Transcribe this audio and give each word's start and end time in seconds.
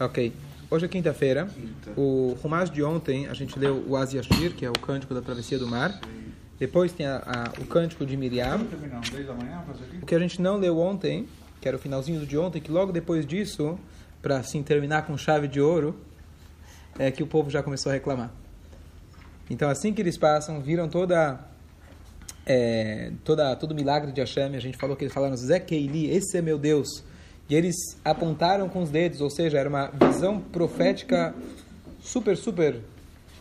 Ok. 0.00 0.32
Hoje 0.70 0.84
é 0.84 0.88
quinta-feira. 0.88 1.48
O 1.96 2.36
Rumash 2.40 2.70
de 2.70 2.84
ontem, 2.84 3.26
a 3.26 3.34
gente 3.34 3.58
leu 3.58 3.84
o 3.84 3.96
Asiashir, 3.96 4.54
que 4.54 4.64
é 4.64 4.70
o 4.70 4.78
cântico 4.78 5.12
da 5.12 5.20
travessia 5.20 5.58
do 5.58 5.66
mar. 5.66 6.00
Depois 6.56 6.92
tem 6.92 7.04
a, 7.04 7.16
a, 7.16 7.60
o 7.60 7.66
cântico 7.66 8.06
de 8.06 8.16
Miriam. 8.16 8.60
O 10.00 10.06
que 10.06 10.14
a 10.14 10.18
gente 10.20 10.40
não 10.40 10.56
leu 10.56 10.78
ontem, 10.78 11.26
que 11.60 11.66
era 11.66 11.76
o 11.76 11.80
finalzinho 11.80 12.24
de 12.24 12.38
ontem, 12.38 12.62
que 12.62 12.70
logo 12.70 12.92
depois 12.92 13.26
disso, 13.26 13.76
para 14.22 14.36
assim 14.36 14.62
terminar 14.62 15.04
com 15.04 15.18
chave 15.18 15.48
de 15.48 15.60
ouro, 15.60 15.96
é 16.96 17.10
que 17.10 17.22
o 17.22 17.26
povo 17.26 17.50
já 17.50 17.60
começou 17.60 17.90
a 17.90 17.94
reclamar. 17.94 18.30
Então, 19.50 19.68
assim 19.68 19.92
que 19.92 20.00
eles 20.00 20.16
passam, 20.16 20.60
viram 20.60 20.88
toda, 20.88 21.40
é, 22.46 23.10
toda 23.24 23.56
todo 23.56 23.72
o 23.72 23.74
milagre 23.74 24.12
de 24.12 24.20
Hashem. 24.20 24.54
A 24.54 24.60
gente 24.60 24.78
falou 24.78 24.94
que 24.94 25.02
eles 25.02 25.14
falaram, 25.14 25.36
Zé 25.36 25.58
Keili, 25.58 26.08
esse 26.08 26.38
é 26.38 26.42
meu 26.42 26.56
Deus. 26.56 27.02
E 27.48 27.54
eles 27.54 27.76
apontaram 28.04 28.68
com 28.68 28.82
os 28.82 28.90
dedos, 28.90 29.20
ou 29.20 29.30
seja, 29.30 29.58
era 29.58 29.68
uma 29.68 29.88
visão 29.88 30.38
profética 30.38 31.34
super, 32.00 32.36
super 32.36 32.80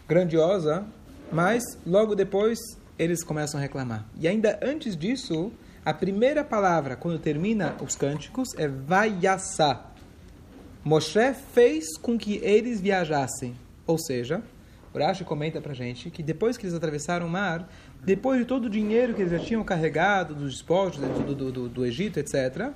grandiosa, 0.07 0.85
mas 1.31 1.63
logo 1.85 2.15
depois 2.15 2.57
eles 2.97 3.23
começam 3.23 3.59
a 3.59 3.61
reclamar. 3.61 4.05
E 4.17 4.27
ainda 4.27 4.59
antes 4.63 4.95
disso, 4.95 5.51
a 5.83 5.93
primeira 5.93 6.43
palavra, 6.43 6.95
quando 6.95 7.19
termina 7.19 7.75
os 7.81 7.95
cânticos, 7.95 8.49
é 8.57 8.67
Vaiassá. 8.67 9.85
Moshe 10.83 11.33
fez 11.53 11.97
com 11.97 12.17
que 12.17 12.37
eles 12.43 12.79
viajassem. 12.79 13.55
Ou 13.85 13.97
seja, 13.97 14.41
o 14.93 14.97
Rashi 14.97 15.23
comenta 15.23 15.59
pra 15.59 15.73
gente 15.73 16.09
que 16.09 16.23
depois 16.23 16.57
que 16.57 16.65
eles 16.65 16.75
atravessaram 16.75 17.27
o 17.27 17.29
mar, 17.29 17.69
depois 18.03 18.39
de 18.39 18.45
todo 18.45 18.65
o 18.65 18.69
dinheiro 18.69 19.13
que 19.13 19.21
eles 19.21 19.31
já 19.31 19.39
tinham 19.39 19.63
carregado, 19.63 20.33
dos 20.33 20.53
despojos 20.53 20.99
do, 20.99 21.35
do, 21.35 21.51
do, 21.51 21.69
do 21.69 21.85
Egito, 21.85 22.19
etc., 22.19 22.71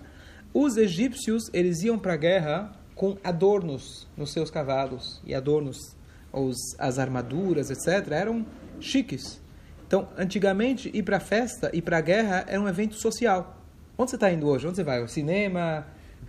os 0.54 0.78
egípcios, 0.78 1.50
eles 1.54 1.82
iam 1.84 1.98
para 1.98 2.14
a 2.14 2.18
guerra 2.18 2.72
com 2.96 3.18
adornos 3.24 4.08
nos 4.16 4.32
seus 4.32 4.52
cavalos 4.52 5.22
e 5.26 5.34
adornos, 5.34 5.96
os, 6.32 6.58
as 6.78 7.00
armaduras, 7.00 7.70
etc., 7.70 8.12
eram 8.12 8.46
chiques. 8.80 9.42
Então, 9.88 10.08
antigamente, 10.18 10.90
ir 10.94 11.04
para 11.04 11.18
a 11.18 11.20
festa, 11.20 11.70
ir 11.74 11.82
para 11.82 11.98
a 11.98 12.02
guerra 12.02 12.46
era 12.48 12.62
um 12.62 12.68
evento 12.68 12.96
social. 12.96 13.58
Onde 13.98 14.12
você 14.12 14.16
está 14.16 14.32
indo 14.32 14.48
hoje? 14.48 14.68
Onde 14.68 14.78
você 14.78 14.84
vai? 14.84 15.02
O 15.02 15.08
cinema, 15.08 15.86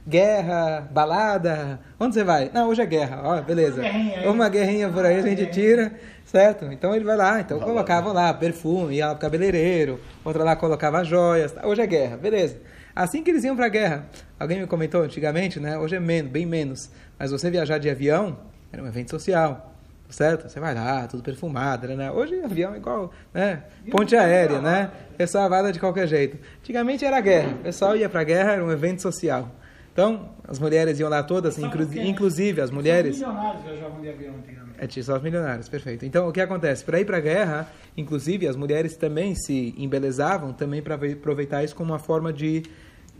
guerra, 0.06 0.88
balada? 0.90 1.80
Onde 1.98 2.14
você 2.14 2.24
vai? 2.24 2.50
Não, 2.52 2.68
hoje 2.68 2.82
é 2.82 2.86
guerra. 2.86 3.20
Ó, 3.22 3.40
beleza. 3.40 3.82
Uma 4.26 4.48
guerrinha 4.48 4.88
por 4.88 5.04
aí 5.04 5.16
a 5.16 5.22
gente 5.22 5.46
tira, 5.46 5.92
certo? 6.24 6.66
Então 6.72 6.94
ele 6.94 7.04
vai 7.04 7.16
lá. 7.16 7.40
Então 7.40 7.60
colocavam 7.60 8.12
lá 8.12 8.32
perfume, 8.34 8.96
ia 8.96 9.08
lá 9.08 9.14
pro 9.14 9.20
cabeleireiro, 9.20 10.00
outra 10.24 10.42
lá 10.42 10.56
colocava 10.56 11.04
joias. 11.04 11.54
Hoje 11.62 11.82
é 11.82 11.86
guerra, 11.86 12.16
beleza. 12.16 12.58
Assim 12.94 13.22
que 13.22 13.30
eles 13.30 13.44
iam 13.44 13.56
para 13.56 13.66
a 13.66 13.68
guerra. 13.68 14.06
Alguém 14.38 14.60
me 14.60 14.66
comentou 14.66 15.02
antigamente, 15.02 15.58
né? 15.58 15.78
Hoje 15.78 15.96
é 15.96 16.00
menos, 16.00 16.30
bem 16.30 16.44
menos. 16.44 16.90
Mas 17.18 17.30
você 17.30 17.50
viajar 17.50 17.78
de 17.78 17.88
avião 17.88 18.38
era 18.72 18.82
um 18.82 18.86
evento 18.86 19.10
social, 19.10 19.74
certo? 20.10 20.48
Você 20.48 20.60
vai 20.60 20.74
lá, 20.74 21.06
tudo 21.06 21.22
perfumado, 21.22 21.86
né? 21.88 22.10
Hoje 22.10 22.40
avião 22.42 22.74
é 22.74 22.76
igual, 22.76 23.12
né? 23.32 23.62
Ponte 23.90 24.14
aérea, 24.16 24.60
né? 24.60 24.90
Pessoal 25.16 25.48
vai 25.48 25.72
de 25.72 25.78
qualquer 25.78 26.06
jeito. 26.06 26.38
Antigamente 26.60 27.04
era 27.04 27.20
guerra. 27.20 27.52
O 27.52 27.62
pessoal 27.64 27.96
ia 27.96 28.08
para 28.08 28.20
a 28.20 28.24
guerra, 28.24 28.52
era 28.52 28.64
um 28.64 28.70
evento 28.70 29.00
social. 29.00 29.50
Então, 29.92 30.30
as 30.48 30.58
mulheres 30.58 30.98
iam 30.98 31.10
lá 31.10 31.22
todas, 31.22 31.58
inclu 31.58 31.86
inclusive 32.02 32.62
as 32.62 32.70
mulheres. 32.70 33.18
Só 33.18 33.28
os 33.28 33.34
milionários 33.34 33.64
viajavam 33.64 34.00
de 34.00 34.08
avião 34.08 34.34
antigamente. 34.36 34.98
É, 34.98 35.02
só 35.02 35.16
os 35.16 35.22
milionários, 35.22 35.68
perfeito. 35.68 36.06
Então, 36.06 36.26
o 36.26 36.32
que 36.32 36.40
acontece? 36.40 36.82
Para 36.82 36.98
ir 36.98 37.04
para 37.04 37.18
a 37.18 37.20
guerra, 37.20 37.68
inclusive, 37.94 38.48
as 38.48 38.56
mulheres 38.56 38.96
também 38.96 39.34
se 39.34 39.74
embelezavam, 39.76 40.54
também 40.54 40.80
para 40.80 40.94
aproveitar 40.94 41.62
isso 41.62 41.76
como 41.76 41.92
uma 41.92 41.98
forma 41.98 42.32
de 42.32 42.62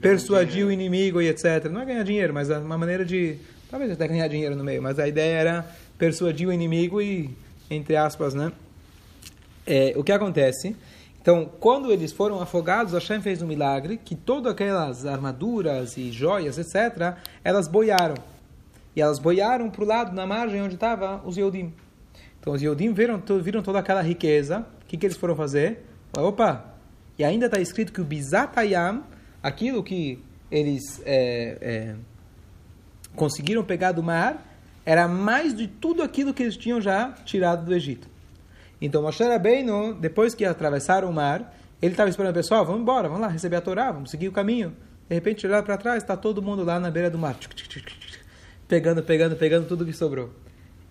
persuadir 0.03 0.67
o 0.67 0.73
inimigo 0.73 1.23
e 1.23 1.29
etc. 1.29 1.71
Não 1.71 1.81
é 1.81 1.85
ganhar 1.87 2.03
dinheiro, 2.03 2.35
mas 2.35 2.51
é 2.51 2.59
uma 2.59 2.77
maneira 2.77 3.05
de. 3.05 3.39
Talvez 3.71 3.91
até 3.91 4.07
ganhar 4.07 4.29
dinheiro 4.29 4.55
no 4.55 4.65
meio, 4.65 4.83
mas 4.83 4.99
a 4.99 5.09
ideia 5.09 5.35
era 5.39 5.67
persuadir 5.97 6.49
o 6.49 6.53
inimigo 6.53 7.01
e, 7.01 7.31
entre 7.71 7.97
aspas, 7.97 8.35
né? 8.35 8.53
É, 9.67 9.95
o 9.97 10.03
que 10.03 10.13
acontece? 10.13 10.77
Então, 11.23 11.49
quando 11.61 11.93
eles 11.93 12.13
foram 12.13 12.41
afogados, 12.41 12.93
Hashem 12.93 13.23
fez 13.23 13.41
um 13.41 13.47
milagre 13.47 13.97
que 13.97 14.17
todas 14.17 14.53
aquelas 14.53 15.07
armaduras 15.07 15.97
e 15.97 16.11
joias, 16.11 16.59
etc., 16.59 17.17
elas 17.45 17.69
boiaram. 17.69 18.17
E 18.95 19.01
elas 19.01 19.21
boiaram 19.21 19.71
para 19.71 19.85
o 19.85 19.87
lado, 19.87 20.15
na 20.15 20.27
margem 20.27 20.61
onde 20.61 20.75
estavam 20.75 21.23
os 21.25 21.37
Yodim. 21.37 21.73
Então, 22.41 22.53
os 22.53 22.61
Yodim 22.61 22.93
viram, 22.93 23.23
viram 23.41 23.63
toda 23.63 23.79
aquela 23.79 24.03
riqueza. 24.03 24.67
O 24.83 24.87
que, 24.87 24.97
que 24.97 25.07
eles 25.07 25.17
foram 25.17 25.37
fazer? 25.37 25.87
Opa! 26.19 26.75
E 27.17 27.23
ainda 27.23 27.47
está 27.47 27.61
escrito 27.61 27.93
que 27.93 28.01
o 28.01 28.05
Bizatayam, 28.05 29.05
aquilo 29.43 29.83
que 29.83 30.23
eles 30.51 31.03
é, 31.05 31.59
é, 31.61 31.95
conseguiram 33.17 33.65
pegar 33.65 33.93
do 33.93 34.03
mar, 34.03 34.47
era 34.85 35.09
mais 35.09 35.55
de 35.55 35.67
tudo 35.67 36.03
aquilo 36.03 36.35
que 36.35 36.43
eles 36.43 36.57
tinham 36.57 36.81
já 36.81 37.13
tirado 37.25 37.65
do 37.65 37.75
Egito. 37.75 38.09
Então 38.81 39.03
Moshe 39.03 39.23
Rabbeinu, 39.23 39.95
depois 39.95 40.35
que 40.35 40.45
atravessaram 40.45 41.09
o 41.09 41.13
mar, 41.13 41.55
ele 41.81 41.93
estava 41.93 42.11
esperando 42.11 42.33
o 42.33 42.35
pessoal, 42.35 42.65
vamos 42.65 42.83
embora, 42.83 43.09
vamos 43.09 43.23
lá 43.23 43.29
receber 43.29 43.57
a 43.57 43.61
Torá, 43.61 43.91
vamos 43.91 44.11
seguir 44.11 44.29
o 44.29 44.33
caminho. 44.33 44.77
De 45.09 45.15
repente, 45.15 45.47
olhar 45.47 45.63
para 45.63 45.77
trás, 45.77 46.03
está 46.03 46.17
todo 46.17 46.41
mundo 46.43 46.65
lá 46.65 46.79
na 46.79 46.91
beira 46.91 47.11
do 47.11 47.19
mar, 47.19 47.37
pegando, 48.69 49.03
pegando, 49.03 49.37
pegando 49.37 49.67
tudo 49.67 49.85
que 49.85 49.93
sobrou. 49.93 50.31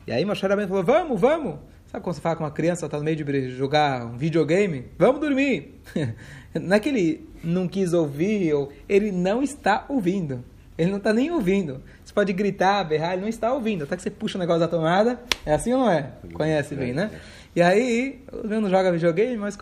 E 0.06 0.12
aí 0.12 0.25
Moshe 0.25 0.45
Rabbeinu 0.45 0.69
falou, 0.69 0.83
vamos, 0.83 1.19
vamos. 1.19 1.59
Sabe 1.91 2.06
quando 2.06 2.16
você 2.16 2.22
fala 2.22 2.38
com 2.38 2.44
uma 2.46 2.52
criança, 2.52 2.85
está 2.85 2.97
no 2.97 3.03
meio 3.03 3.18
de 3.18 3.50
jogar 3.50 4.06
um 4.06 4.16
videogame? 4.18 4.85
Vamos 4.97 5.19
dormir. 5.19 5.81
não 6.56 6.78
é 6.78 6.79
que 6.79 6.88
ele 6.88 7.29
não 7.44 7.68
quis 7.68 7.91
ouvir, 7.91 8.53
ou 8.53 8.72
ele 8.88 9.12
não 9.12 9.44
está 9.44 9.84
ouvindo. 9.90 10.41
Ele 10.78 10.90
não 10.90 11.00
está 11.00 11.12
nem 11.12 11.30
ouvindo. 11.31 11.81
Você 12.06 12.13
pode 12.13 12.31
gritar, 12.31 12.81
berrar, 12.85 13.12
ele 13.12 13.24
não 13.24 13.28
está 13.28 13.51
ouvindo. 13.53 13.84
Até 13.84 13.97
que 13.97 14.03
você 14.03 14.09
puxa 14.09 14.38
o 14.38 14.40
negócio 14.40 14.62
da 14.62 14.69
tomada. 14.69 15.19
É 15.46 15.53
assim 15.53 15.74
ou 15.74 15.80
não 15.81 15.91
é? 15.91 16.13
Conhece 16.34 16.75
bem, 16.75 16.94
né? 16.94 17.12
E 17.53 17.62
aí, 17.62 18.24
não 18.46 18.69
joga 18.69 18.90
videogame, 18.90 19.35
mas 19.35 19.57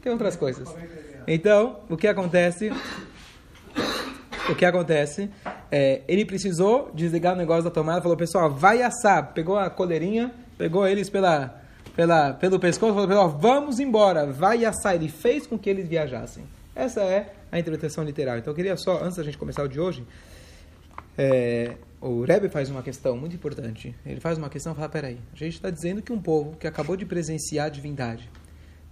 tem 0.00 0.10
outras 0.10 0.36
coisas. 0.36 0.74
Então, 1.28 1.80
o 1.90 1.96
que 1.96 2.08
acontece? 2.08 2.72
O 4.46 4.54
que 4.54 4.66
acontece? 4.66 5.30
É, 5.72 6.02
ele 6.06 6.22
precisou 6.26 6.90
desligar 6.92 7.32
o 7.32 7.36
negócio 7.36 7.64
da 7.64 7.70
tomada, 7.70 8.02
falou, 8.02 8.14
pessoal, 8.14 8.50
vai 8.50 8.82
assar. 8.82 9.32
Pegou 9.32 9.56
a 9.56 9.70
coleirinha, 9.70 10.34
pegou 10.58 10.86
eles 10.86 11.08
pela, 11.08 11.63
pela, 11.94 12.32
pelo 12.34 12.58
pescoço, 12.58 12.94
falou, 12.94 13.28
vamos 13.28 13.78
embora, 13.78 14.26
vai 14.26 14.64
assar. 14.64 14.94
Ele 14.94 15.08
fez 15.08 15.46
com 15.46 15.58
que 15.58 15.70
eles 15.70 15.88
viajassem. 15.88 16.44
Essa 16.74 17.02
é 17.02 17.32
a 17.52 17.58
interpretação 17.58 18.02
literal. 18.04 18.38
Então, 18.38 18.50
eu 18.50 18.54
queria 18.54 18.76
só, 18.76 19.02
antes 19.02 19.16
da 19.16 19.22
gente 19.22 19.38
começar 19.38 19.62
o 19.62 19.68
de 19.68 19.80
hoje, 19.80 20.04
é, 21.16 21.76
o 22.00 22.22
Rebbe 22.22 22.48
faz 22.48 22.68
uma 22.68 22.82
questão 22.82 23.16
muito 23.16 23.36
importante. 23.36 23.94
Ele 24.04 24.20
faz 24.20 24.36
uma 24.36 24.50
questão 24.50 24.72
e 24.72 24.76
fala: 24.76 24.88
peraí, 24.88 25.18
a 25.32 25.36
gente 25.36 25.54
está 25.54 25.70
dizendo 25.70 26.02
que 26.02 26.12
um 26.12 26.20
povo 26.20 26.56
que 26.56 26.66
acabou 26.66 26.96
de 26.96 27.06
presenciar 27.06 27.66
a 27.66 27.68
divindade, 27.68 28.28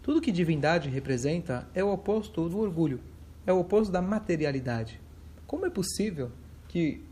tudo 0.02 0.20
que 0.20 0.30
divindade 0.30 0.88
representa 0.88 1.68
é 1.74 1.82
o 1.82 1.92
oposto 1.92 2.48
do 2.48 2.58
orgulho, 2.58 3.00
é 3.46 3.52
o 3.52 3.58
oposto 3.58 3.92
da 3.92 4.00
materialidade. 4.00 5.00
Como 5.46 5.66
é 5.66 5.70
possível 5.70 6.30
que 6.68 7.02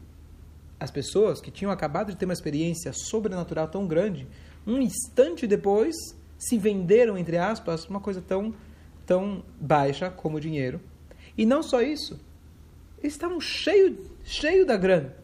as 0.78 0.91
pessoas 0.91 1.41
que 1.41 1.51
tinham 1.51 1.71
acabado 1.71 2.11
de 2.11 2.17
ter 2.17 2.25
uma 2.25 2.33
experiência 2.33 2.93
sobrenatural 2.95 3.69
tão 3.69 3.87
grande, 3.87 4.27
um 4.66 4.78
instante 4.78 5.47
depois 5.47 5.94
se 6.38 6.59
venderam, 6.59 7.19
entre 7.19 7.37
aspas, 7.37 7.87
uma 7.88 8.00
coisa 8.00 8.21
tão, 8.21 8.54
tão 9.06 9.43
baixa 9.60 10.10
como 10.10 10.37
o 10.37 10.41
dinheiro? 10.41 10.81
E 11.37 11.47
não 11.47 11.62
só 11.62 11.81
isso, 11.82 12.19
eles 12.98 13.15
estavam 13.15 13.41
cheios 13.41 13.97
cheio 14.25 14.65
da 14.65 14.76
grana. 14.76 15.15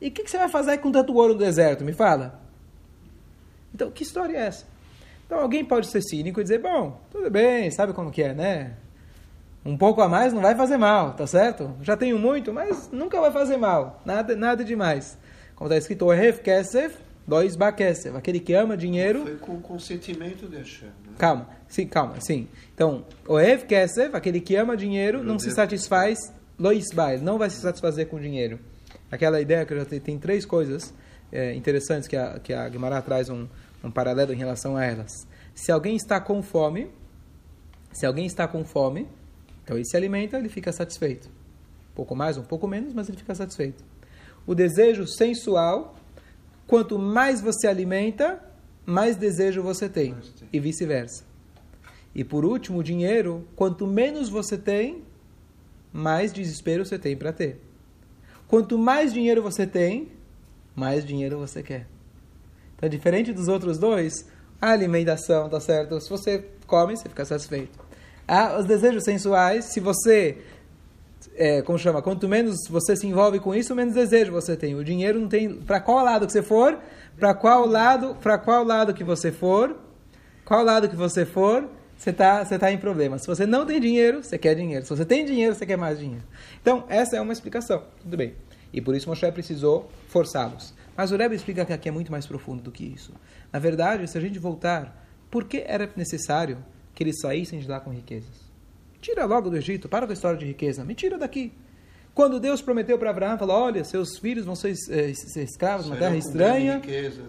E 0.00 0.08
o 0.08 0.10
que, 0.10 0.22
que, 0.24 0.30
você 0.30 0.38
vai 0.38 0.48
fazer 0.48 0.78
com 0.78 0.90
tanto 0.90 1.14
ouro 1.14 1.34
no 1.34 1.38
deserto? 1.38 1.84
Me 1.84 1.92
fala. 1.92 2.40
Então, 3.74 3.90
que 3.90 4.02
história 4.02 4.36
é 4.36 4.46
essa? 4.46 4.66
Então, 5.26 5.38
alguém 5.38 5.64
pode 5.64 5.86
ser 5.86 6.02
cínico 6.02 6.40
e 6.40 6.42
dizer, 6.42 6.58
bom, 6.60 7.00
tudo 7.10 7.30
bem, 7.30 7.70
sabe 7.70 7.92
como 7.92 8.10
que 8.10 8.22
é, 8.22 8.34
né? 8.34 8.74
Um 9.64 9.76
pouco 9.78 10.02
a 10.02 10.08
mais 10.08 10.32
não 10.32 10.42
vai 10.42 10.56
fazer 10.56 10.76
mal, 10.76 11.14
tá 11.14 11.26
certo? 11.26 11.74
Já 11.80 11.96
tenho 11.96 12.18
muito, 12.18 12.52
mas 12.52 12.90
nunca 12.90 13.20
vai 13.20 13.30
fazer 13.30 13.56
mal. 13.56 14.02
Nada, 14.04 14.34
nada 14.34 14.64
demais. 14.64 15.16
Como 15.54 15.68
está 15.68 15.78
escrito, 15.78 16.06
Ohef 16.06 16.40
Kesef, 16.42 16.98
dois 17.26 17.56
Bakesef. 17.56 18.16
Aquele 18.16 18.40
que 18.40 18.54
ama 18.54 18.76
dinheiro... 18.76 19.22
Foi 19.22 19.36
com 19.36 19.54
o 19.54 19.60
consentimento 19.60 20.48
de 20.48 20.56
Hashem. 20.56 20.88
Né? 20.88 21.14
Calma, 21.18 21.48
sim, 21.68 21.86
calma, 21.86 22.20
sim. 22.20 22.48
Então, 22.74 23.04
Ohef 23.26 23.66
Kesef, 23.66 24.14
aquele 24.14 24.40
que 24.40 24.56
ama 24.56 24.76
dinheiro, 24.76 25.22
não 25.22 25.38
se 25.38 25.50
satisfaz, 25.50 26.18
Loisbai, 26.58 27.18
não 27.18 27.38
vai 27.38 27.50
se 27.50 27.60
satisfazer 27.60 28.08
com 28.08 28.18
dinheiro 28.20 28.58
aquela 29.12 29.38
ideia 29.42 29.66
que 29.66 29.74
eu 29.74 29.78
já 29.78 29.84
tenho, 29.84 30.00
tem 30.00 30.18
três 30.18 30.46
coisas 30.46 30.94
é, 31.30 31.54
interessantes 31.54 32.08
que 32.08 32.16
a, 32.16 32.40
que 32.40 32.54
a 32.54 32.66
Guimarães 32.66 33.04
traz 33.04 33.28
um, 33.28 33.46
um 33.84 33.90
paralelo 33.90 34.32
em 34.32 34.36
relação 34.36 34.74
a 34.74 34.84
elas. 34.86 35.12
Se 35.54 35.70
alguém 35.70 35.94
está 35.94 36.18
com 36.18 36.42
fome, 36.42 36.90
se 37.92 38.06
alguém 38.06 38.24
está 38.24 38.48
com 38.48 38.64
fome, 38.64 39.06
então 39.62 39.76
ele 39.76 39.84
se 39.84 39.94
alimenta, 39.94 40.38
ele 40.38 40.48
fica 40.48 40.72
satisfeito. 40.72 41.28
Um 41.90 41.94
pouco 41.94 42.16
mais, 42.16 42.38
um 42.38 42.42
pouco 42.42 42.66
menos, 42.66 42.94
mas 42.94 43.10
ele 43.10 43.18
fica 43.18 43.34
satisfeito. 43.34 43.84
O 44.46 44.54
desejo 44.54 45.06
sensual, 45.06 45.94
quanto 46.66 46.98
mais 46.98 47.40
você 47.40 47.66
alimenta, 47.66 48.42
mais 48.84 49.16
desejo 49.16 49.62
você 49.62 49.88
tem, 49.88 50.14
e 50.52 50.58
vice-versa. 50.58 51.24
E 52.14 52.22
por 52.24 52.44
último, 52.44 52.78
o 52.78 52.82
dinheiro, 52.82 53.46
quanto 53.56 53.86
menos 53.86 54.28
você 54.28 54.58
tem, 54.58 55.02
mais 55.92 56.32
desespero 56.32 56.84
você 56.84 56.98
tem 56.98 57.16
para 57.16 57.32
ter. 57.32 57.60
Quanto 58.48 58.76
mais 58.78 59.12
dinheiro 59.12 59.42
você 59.42 59.66
tem, 59.66 60.08
mais 60.74 61.04
dinheiro 61.04 61.38
você 61.38 61.62
quer. 61.62 61.86
Então, 62.76 62.88
diferente 62.88 63.32
dos 63.32 63.48
outros 63.48 63.78
dois, 63.78 64.26
a 64.60 64.70
alimentação, 64.70 65.48
tá 65.48 65.60
certo? 65.60 66.00
Se 66.00 66.10
você 66.10 66.44
come, 66.66 66.96
você 66.96 67.08
fica 67.08 67.24
satisfeito. 67.24 67.78
Ah, 68.26 68.58
os 68.58 68.66
desejos 68.66 69.04
sensuais, 69.04 69.66
se 69.66 69.80
você 69.80 70.38
é, 71.34 71.62
como 71.62 71.78
chama, 71.78 72.02
quanto 72.02 72.28
menos 72.28 72.56
você 72.68 72.96
se 72.96 73.06
envolve 73.06 73.40
com 73.40 73.54
isso, 73.54 73.74
menos 73.74 73.94
desejo 73.94 74.32
você 74.32 74.56
tem. 74.56 74.74
O 74.74 74.84
dinheiro 74.84 75.18
não 75.20 75.28
tem, 75.28 75.54
para 75.54 75.80
qual 75.80 76.04
lado 76.04 76.26
que 76.26 76.32
você 76.32 76.42
for, 76.42 76.78
para 77.18 77.34
qual 77.34 77.66
lado, 77.66 78.16
para 78.20 78.38
qual 78.38 78.64
lado 78.64 78.94
que 78.94 79.04
você 79.04 79.30
for, 79.30 79.76
qual 80.44 80.64
lado 80.64 80.88
que 80.88 80.96
você 80.96 81.24
for, 81.24 81.68
você 81.96 82.10
está 82.10 82.44
você 82.44 82.58
tá 82.58 82.72
em 82.72 82.78
problema. 82.78 83.18
Se 83.18 83.26
você 83.26 83.46
não 83.46 83.64
tem 83.64 83.80
dinheiro, 83.80 84.22
você 84.22 84.36
quer 84.36 84.54
dinheiro. 84.54 84.84
Se 84.84 84.90
você 84.90 85.04
tem 85.04 85.24
dinheiro, 85.24 85.54
você 85.54 85.64
quer 85.64 85.76
mais 85.76 85.98
dinheiro. 85.98 86.24
Então, 86.60 86.84
essa 86.88 87.16
é 87.16 87.20
uma 87.20 87.32
explicação. 87.32 87.84
Tudo 88.02 88.16
bem. 88.16 88.34
E 88.72 88.80
por 88.80 88.94
isso 88.94 89.08
Moshe 89.08 89.30
precisou 89.30 89.88
forçá-los. 90.08 90.74
Mas 90.96 91.12
o 91.12 91.16
Rebbe 91.16 91.34
explica 91.36 91.64
que 91.64 91.72
aqui 91.72 91.88
é 91.88 91.92
muito 91.92 92.10
mais 92.10 92.26
profundo 92.26 92.62
do 92.62 92.72
que 92.72 92.84
isso. 92.84 93.12
Na 93.52 93.58
verdade, 93.58 94.08
se 94.08 94.18
a 94.18 94.20
gente 94.20 94.38
voltar, 94.38 95.06
por 95.30 95.44
que 95.44 95.62
era 95.66 95.88
necessário 95.96 96.58
que 96.94 97.02
eles 97.02 97.20
saíssem 97.20 97.60
de 97.60 97.68
lá 97.68 97.80
com 97.80 97.90
riquezas? 97.90 98.41
Tira 99.02 99.24
logo 99.24 99.50
do 99.50 99.56
Egito, 99.56 99.88
para 99.88 100.06
com 100.06 100.12
a 100.12 100.14
história 100.14 100.38
de 100.38 100.46
riqueza, 100.46 100.84
me 100.84 100.94
tira 100.94 101.18
daqui. 101.18 101.52
Quando 102.14 102.38
Deus 102.38 102.62
prometeu 102.62 102.96
para 102.96 103.10
Abraão, 103.10 103.36
falou: 103.36 103.56
Olha, 103.56 103.82
seus 103.82 104.16
filhos 104.16 104.44
vão 104.44 104.54
ser, 104.54 104.74
é, 104.90 105.12
ser 105.12 105.42
escravos 105.42 105.86
numa 105.86 105.96
terra 105.96 106.14
estranha. 106.14 106.80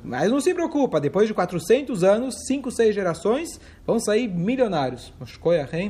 Mas 0.04 0.30
não 0.30 0.40
se 0.40 0.54
preocupa, 0.54 1.02
depois 1.02 1.28
de 1.28 1.34
400 1.34 2.04
anos, 2.04 2.36
5, 2.46 2.70
6 2.70 2.94
gerações, 2.94 3.60
vão 3.88 4.00
sair 4.00 4.28
milionários. 4.28 5.12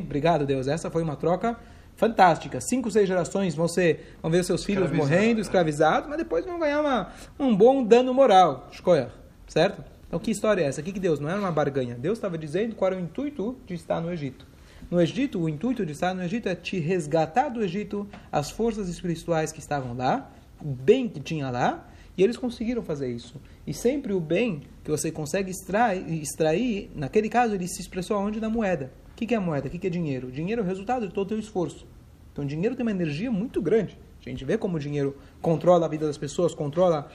Obrigado, 0.06 0.46
Deus. 0.46 0.68
Essa 0.68 0.90
foi 0.90 1.04
uma 1.04 1.18
troca 1.18 1.58
fantástica. 1.98 2.62
5, 2.62 2.90
6 2.90 3.06
gerações 3.06 3.54
vão, 3.54 3.68
ser, 3.68 4.16
vão 4.22 4.32
ver 4.32 4.46
seus 4.46 4.64
filhos 4.64 4.90
morrendo, 4.90 5.42
escravizados, 5.42 6.08
mas 6.08 6.18
depois 6.18 6.46
vão 6.46 6.60
ganhar 6.60 6.80
uma, 6.80 7.12
um 7.38 7.54
bom 7.54 7.84
dano 7.84 8.14
moral. 8.14 8.70
Certo? 9.48 9.84
Então, 10.08 10.18
que 10.18 10.32
história 10.32 10.62
é 10.62 10.66
essa? 10.66 10.80
Aqui 10.80 10.94
que 10.94 11.00
Deus 11.00 11.20
não 11.20 11.28
era 11.28 11.40
uma 11.40 11.52
barganha. 11.52 11.96
Deus 11.96 12.20
estava 12.20 12.38
dizendo 12.38 12.74
qual 12.74 12.92
era 12.92 13.02
o 13.02 13.04
intuito 13.04 13.58
de 13.66 13.74
estar 13.74 14.00
no 14.00 14.14
Egito. 14.14 14.53
No 14.94 15.02
Egito, 15.02 15.40
o 15.40 15.50
intuito 15.50 15.84
de 15.84 15.92
estar 15.92 16.14
no 16.14 16.22
Egito 16.22 16.48
é 16.48 16.54
te 16.54 16.78
resgatar 16.78 17.50
do 17.50 17.64
Egito 17.64 18.08
as 18.32 18.52
forças 18.52 18.88
espirituais 18.88 19.52
que 19.52 19.58
estavam 19.60 19.98
lá, 19.98 20.32
o 20.64 20.68
bem 20.68 21.10
que 21.10 21.20
tinha 21.20 21.50
lá, 21.50 21.90
e 22.16 22.24
eles 22.24 22.38
conseguiram 22.38 22.84
fazer 22.84 23.12
isso. 23.12 23.42
E 23.66 23.74
sempre 23.74 24.14
o 24.14 24.20
bem 24.20 24.62
que 24.84 24.92
você 24.92 25.12
consegue 25.12 25.50
extrair, 25.50 26.22
extrair 26.22 26.92
naquele 26.94 27.28
caso, 27.28 27.56
ele 27.56 27.68
se 27.68 27.82
expressou 27.82 28.20
onde? 28.20 28.40
Na 28.40 28.52
moeda. 28.52 28.94
O 29.14 29.16
que 29.16 29.34
é 29.34 29.40
moeda? 29.40 29.68
O 29.68 29.72
que 29.72 29.88
é 29.88 29.90
dinheiro? 29.90 30.32
Dinheiro 30.32 30.62
é 30.62 30.64
o 30.64 30.68
resultado 30.68 31.08
de 31.08 31.12
todo 31.12 31.26
o 31.26 31.30
teu 31.30 31.40
esforço. 31.40 31.88
Então, 32.32 32.46
dinheiro 32.46 32.76
tem 32.76 32.86
uma 32.86 32.92
energia 32.92 33.32
muito 33.32 33.64
grande. 33.64 33.98
A 34.24 34.30
gente 34.30 34.46
vê 34.46 34.60
como 34.60 34.78
o 34.78 34.80
dinheiro 34.80 35.18
controla 35.42 35.88
a 35.88 35.90
vida 35.90 36.06
das 36.06 36.20
pessoas, 36.20 36.54
controla 36.54 37.10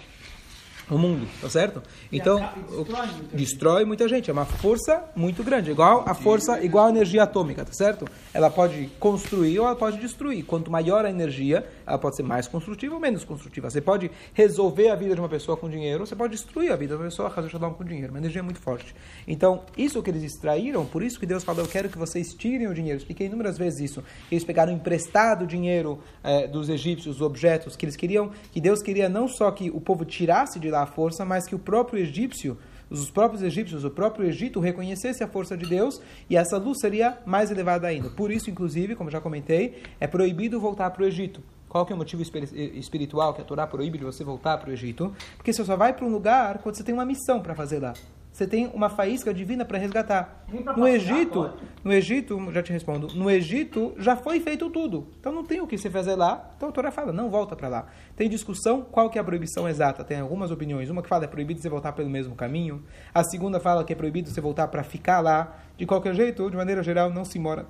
o 0.90 0.98
mundo, 0.98 1.26
tá 1.40 1.48
certo? 1.48 1.82
Então, 2.10 2.38
destrói 2.38 3.06
muita, 3.06 3.36
destrói 3.36 3.84
muita 3.84 4.08
gente. 4.08 4.30
É 4.30 4.32
uma 4.32 4.44
força 4.44 5.04
muito 5.14 5.42
grande, 5.42 5.70
igual 5.70 6.04
a 6.06 6.14
força, 6.14 6.62
igual 6.64 6.86
a 6.86 6.90
energia 6.90 7.22
atômica, 7.22 7.64
tá 7.64 7.72
certo? 7.72 8.06
Ela 8.32 8.50
pode 8.50 8.90
construir 8.98 9.58
ou 9.58 9.66
ela 9.66 9.76
pode 9.76 9.98
destruir. 9.98 10.44
Quanto 10.44 10.70
maior 10.70 11.04
a 11.04 11.10
energia, 11.10 11.66
ela 11.88 11.98
pode 11.98 12.16
ser 12.16 12.22
mais 12.22 12.46
construtiva 12.46 12.94
ou 12.94 13.00
menos 13.00 13.24
construtiva. 13.24 13.70
Você 13.70 13.80
pode 13.80 14.10
resolver 14.34 14.88
a 14.90 14.94
vida 14.94 15.14
de 15.14 15.20
uma 15.20 15.28
pessoa 15.28 15.56
com 15.56 15.68
dinheiro, 15.68 16.06
você 16.06 16.14
pode 16.14 16.32
destruir 16.32 16.70
a 16.70 16.76
vida 16.76 16.94
de 16.94 17.00
uma 17.00 17.08
pessoa 17.08 17.30
com 17.30 17.84
dinheiro. 17.84 18.10
Uma 18.10 18.18
energia 18.18 18.42
muito 18.42 18.60
forte. 18.60 18.94
Então, 19.26 19.62
isso 19.76 20.02
que 20.02 20.10
eles 20.10 20.22
extraíram, 20.22 20.84
por 20.84 21.02
isso 21.02 21.18
que 21.18 21.26
Deus 21.26 21.42
falou, 21.42 21.64
eu 21.64 21.68
quero 21.68 21.88
que 21.88 21.98
vocês 21.98 22.34
tirem 22.34 22.66
o 22.66 22.74
dinheiro. 22.74 22.98
Expliquei 22.98 23.26
inúmeras 23.26 23.56
vezes 23.56 23.90
isso. 23.90 24.04
Eles 24.30 24.44
pegaram 24.44 24.72
emprestado 24.72 25.46
dinheiro 25.46 25.98
é, 26.22 26.46
dos 26.46 26.68
egípcios, 26.68 27.16
os 27.16 27.22
objetos, 27.22 27.76
que 27.76 27.84
eles 27.84 27.96
queriam, 27.96 28.30
que 28.52 28.60
Deus 28.60 28.82
queria 28.82 29.08
não 29.08 29.26
só 29.26 29.50
que 29.50 29.70
o 29.70 29.80
povo 29.80 30.04
tirasse 30.04 30.58
de 30.58 30.70
lá 30.70 30.82
a 30.82 30.86
força, 30.86 31.24
mas 31.24 31.46
que 31.46 31.54
o 31.54 31.58
próprio 31.58 32.00
egípcio, 32.00 32.58
os 32.90 33.10
próprios 33.10 33.42
egípcios, 33.42 33.84
o 33.84 33.90
próprio 33.90 34.26
Egito 34.26 34.60
reconhecesse 34.60 35.22
a 35.22 35.28
força 35.28 35.56
de 35.56 35.66
Deus 35.66 36.00
e 36.28 36.36
essa 36.36 36.56
luz 36.56 36.78
seria 36.80 37.18
mais 37.26 37.50
elevada 37.50 37.86
ainda. 37.86 38.08
Por 38.08 38.30
isso, 38.30 38.50
inclusive, 38.50 38.94
como 38.94 39.10
já 39.10 39.20
comentei, 39.20 39.82
é 40.00 40.06
proibido 40.06 40.58
voltar 40.58 40.90
para 40.90 41.02
o 41.02 41.06
Egito. 41.06 41.42
Qual 41.68 41.84
que 41.84 41.92
é 41.92 41.94
o 41.94 41.98
motivo 41.98 42.22
espiritual 42.22 43.34
que 43.34 43.40
a 43.40 43.44
Torá 43.44 43.66
proíbe 43.66 43.98
de 43.98 44.04
você 44.04 44.24
voltar 44.24 44.58
para 44.58 44.70
o 44.70 44.72
Egito? 44.72 45.12
Porque 45.36 45.52
você 45.52 45.64
só 45.64 45.76
vai 45.76 45.92
para 45.92 46.04
um 46.04 46.10
lugar 46.10 46.58
quando 46.58 46.76
você 46.76 46.84
tem 46.84 46.94
uma 46.94 47.04
missão 47.04 47.40
para 47.40 47.54
fazer 47.54 47.80
lá 47.80 47.94
você 48.38 48.46
tem 48.46 48.70
uma 48.72 48.88
faísca 48.88 49.34
divina 49.34 49.64
para 49.64 49.78
resgatar. 49.78 50.44
No 50.76 50.86
Egito, 50.86 51.52
no 51.82 51.92
Egito, 51.92 52.52
já 52.52 52.62
te 52.62 52.72
respondo, 52.72 53.08
no 53.14 53.28
Egito 53.28 53.94
já 53.98 54.14
foi 54.14 54.38
feito 54.38 54.70
tudo. 54.70 55.08
Então 55.18 55.32
não 55.32 55.44
tem 55.44 55.60
o 55.60 55.66
que 55.66 55.76
você 55.76 55.90
fazer 55.90 56.14
lá. 56.14 56.48
Então 56.56 56.68
a 56.68 56.72
Torá 56.72 56.92
fala, 56.92 57.12
não 57.12 57.30
volta 57.30 57.56
para 57.56 57.68
lá. 57.68 57.86
Tem 58.14 58.28
discussão 58.28 58.82
qual 58.82 59.10
que 59.10 59.18
é 59.18 59.20
a 59.20 59.24
proibição 59.24 59.68
exata. 59.68 60.04
Tem 60.04 60.20
algumas 60.20 60.52
opiniões. 60.52 60.88
Uma 60.88 61.02
que 61.02 61.08
fala 61.08 61.24
é 61.24 61.26
proibido 61.26 61.60
você 61.60 61.68
voltar 61.68 61.92
pelo 61.92 62.08
mesmo 62.08 62.36
caminho. 62.36 62.84
A 63.12 63.24
segunda 63.24 63.58
fala 63.58 63.82
que 63.82 63.92
é 63.92 63.96
proibido 63.96 64.30
você 64.30 64.40
voltar 64.40 64.68
para 64.68 64.84
ficar 64.84 65.20
lá. 65.20 65.56
De 65.76 65.84
qualquer 65.84 66.14
jeito, 66.14 66.48
de 66.48 66.56
maneira 66.56 66.82
geral, 66.82 67.10
não 67.10 67.24
se 67.24 67.40
mora. 67.40 67.66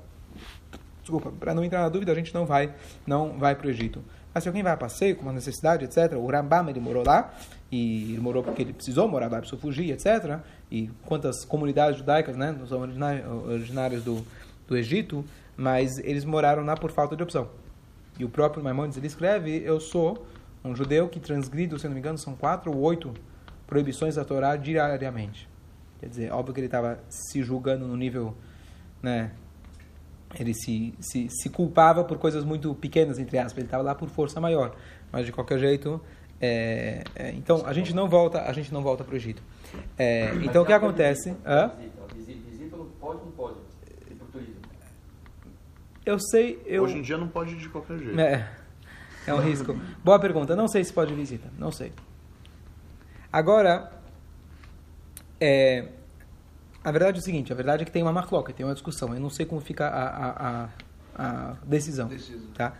Desculpa, 1.08 1.32
para 1.40 1.54
não 1.54 1.64
entrar 1.64 1.80
na 1.80 1.88
dúvida, 1.88 2.12
a 2.12 2.14
gente 2.14 2.34
não 2.34 2.44
vai, 2.44 2.74
não 3.06 3.38
vai 3.38 3.54
para 3.54 3.66
o 3.66 3.70
Egito. 3.70 4.04
Mas 4.34 4.42
se 4.42 4.48
alguém 4.50 4.62
vai 4.62 4.74
a 4.74 4.76
passeio, 4.76 5.16
com 5.16 5.22
uma 5.22 5.32
necessidade, 5.32 5.86
etc., 5.86 6.18
o 6.18 6.26
Rambam 6.30 6.68
ele 6.68 6.80
morou 6.80 7.02
lá, 7.02 7.32
e 7.72 8.12
ele 8.12 8.20
morou 8.20 8.42
porque 8.42 8.60
ele 8.60 8.74
precisou 8.74 9.08
morar 9.08 9.30
lá, 9.30 9.38
precisou 9.38 9.58
fugir, 9.58 9.90
etc. 9.90 10.38
E 10.70 10.90
quantas 11.06 11.46
comunidades 11.46 11.98
judaicas, 11.98 12.36
né, 12.36 12.54
são 12.68 12.82
originárias 13.46 14.04
do, 14.04 14.22
do 14.66 14.76
Egito, 14.76 15.24
mas 15.56 15.98
eles 16.00 16.26
moraram 16.26 16.62
lá 16.62 16.76
por 16.76 16.90
falta 16.90 17.16
de 17.16 17.22
opção. 17.22 17.48
E 18.18 18.24
o 18.26 18.28
próprio 18.28 18.62
Maimonides 18.62 18.98
ele 18.98 19.06
escreve: 19.06 19.62
Eu 19.64 19.80
sou 19.80 20.26
um 20.62 20.76
judeu 20.76 21.08
que 21.08 21.18
transgrido, 21.18 21.78
se 21.78 21.86
não 21.86 21.94
me 21.94 22.00
engano, 22.00 22.18
são 22.18 22.34
quatro 22.34 22.70
ou 22.70 22.78
oito 22.82 23.14
proibições 23.66 24.16
da 24.16 24.26
Torá 24.26 24.56
diariamente. 24.56 25.48
Quer 26.00 26.08
dizer, 26.10 26.32
óbvio 26.32 26.52
que 26.52 26.60
ele 26.60 26.66
estava 26.66 27.00
se 27.08 27.42
julgando 27.42 27.86
no 27.86 27.96
nível, 27.96 28.36
né, 29.02 29.32
ele 30.34 30.54
se, 30.54 30.94
se, 31.00 31.28
se 31.30 31.48
culpava 31.48 32.04
por 32.04 32.18
coisas 32.18 32.44
muito 32.44 32.74
pequenas, 32.74 33.18
entre 33.18 33.38
aspas, 33.38 33.58
ele 33.58 33.66
estava 33.66 33.82
lá 33.82 33.94
por 33.94 34.08
força 34.08 34.40
maior. 34.40 34.74
Mas 35.10 35.26
de 35.26 35.32
qualquer 35.32 35.58
jeito, 35.58 36.00
é, 36.40 37.02
é, 37.14 37.32
então 37.32 37.62
a 37.66 37.72
gente 37.72 37.94
não 37.94 38.08
volta, 38.08 38.42
a 38.42 38.52
gente 38.52 38.72
não 38.72 38.82
volta 38.82 39.04
para 39.04 39.14
o 39.14 39.16
Egito. 39.16 39.42
É, 39.98 40.34
então 40.42 40.62
o 40.62 40.66
que 40.66 40.72
acontece? 40.72 41.34
Hã? 41.44 41.72
Visita 42.50 42.76
não 42.76 42.86
pode, 43.00 43.20
não 43.24 43.32
pode. 43.32 43.56
Eu 46.04 46.18
sei, 46.18 46.62
eu. 46.64 46.84
Hoje 46.84 46.98
em 46.98 47.02
dia 47.02 47.18
não 47.18 47.28
pode 47.28 47.54
de 47.54 47.68
qualquer 47.68 47.98
jeito. 47.98 48.18
É, 48.18 48.48
é 49.26 49.34
um 49.34 49.40
risco. 49.40 49.78
Boa 50.02 50.18
pergunta. 50.18 50.56
Não 50.56 50.66
sei 50.66 50.82
se 50.82 50.90
pode 50.90 51.12
visita. 51.12 51.50
Não 51.58 51.70
sei. 51.70 51.92
Agora, 53.30 53.92
é, 55.38 55.88
a 56.82 56.90
verdade 56.90 57.18
é 57.18 57.20
o 57.20 57.24
seguinte: 57.24 57.52
a 57.52 57.56
verdade 57.56 57.82
é 57.82 57.84
que 57.84 57.92
tem 57.92 58.02
uma 58.02 58.12
marloca, 58.12 58.52
tem 58.52 58.64
uma 58.64 58.74
discussão. 58.74 59.14
Eu 59.14 59.20
não 59.20 59.30
sei 59.30 59.46
como 59.46 59.60
fica 59.60 59.86
a, 59.86 60.08
a, 60.08 60.48
a, 60.48 60.68
a 61.16 61.56
decisão. 61.64 62.10
Tá? 62.54 62.74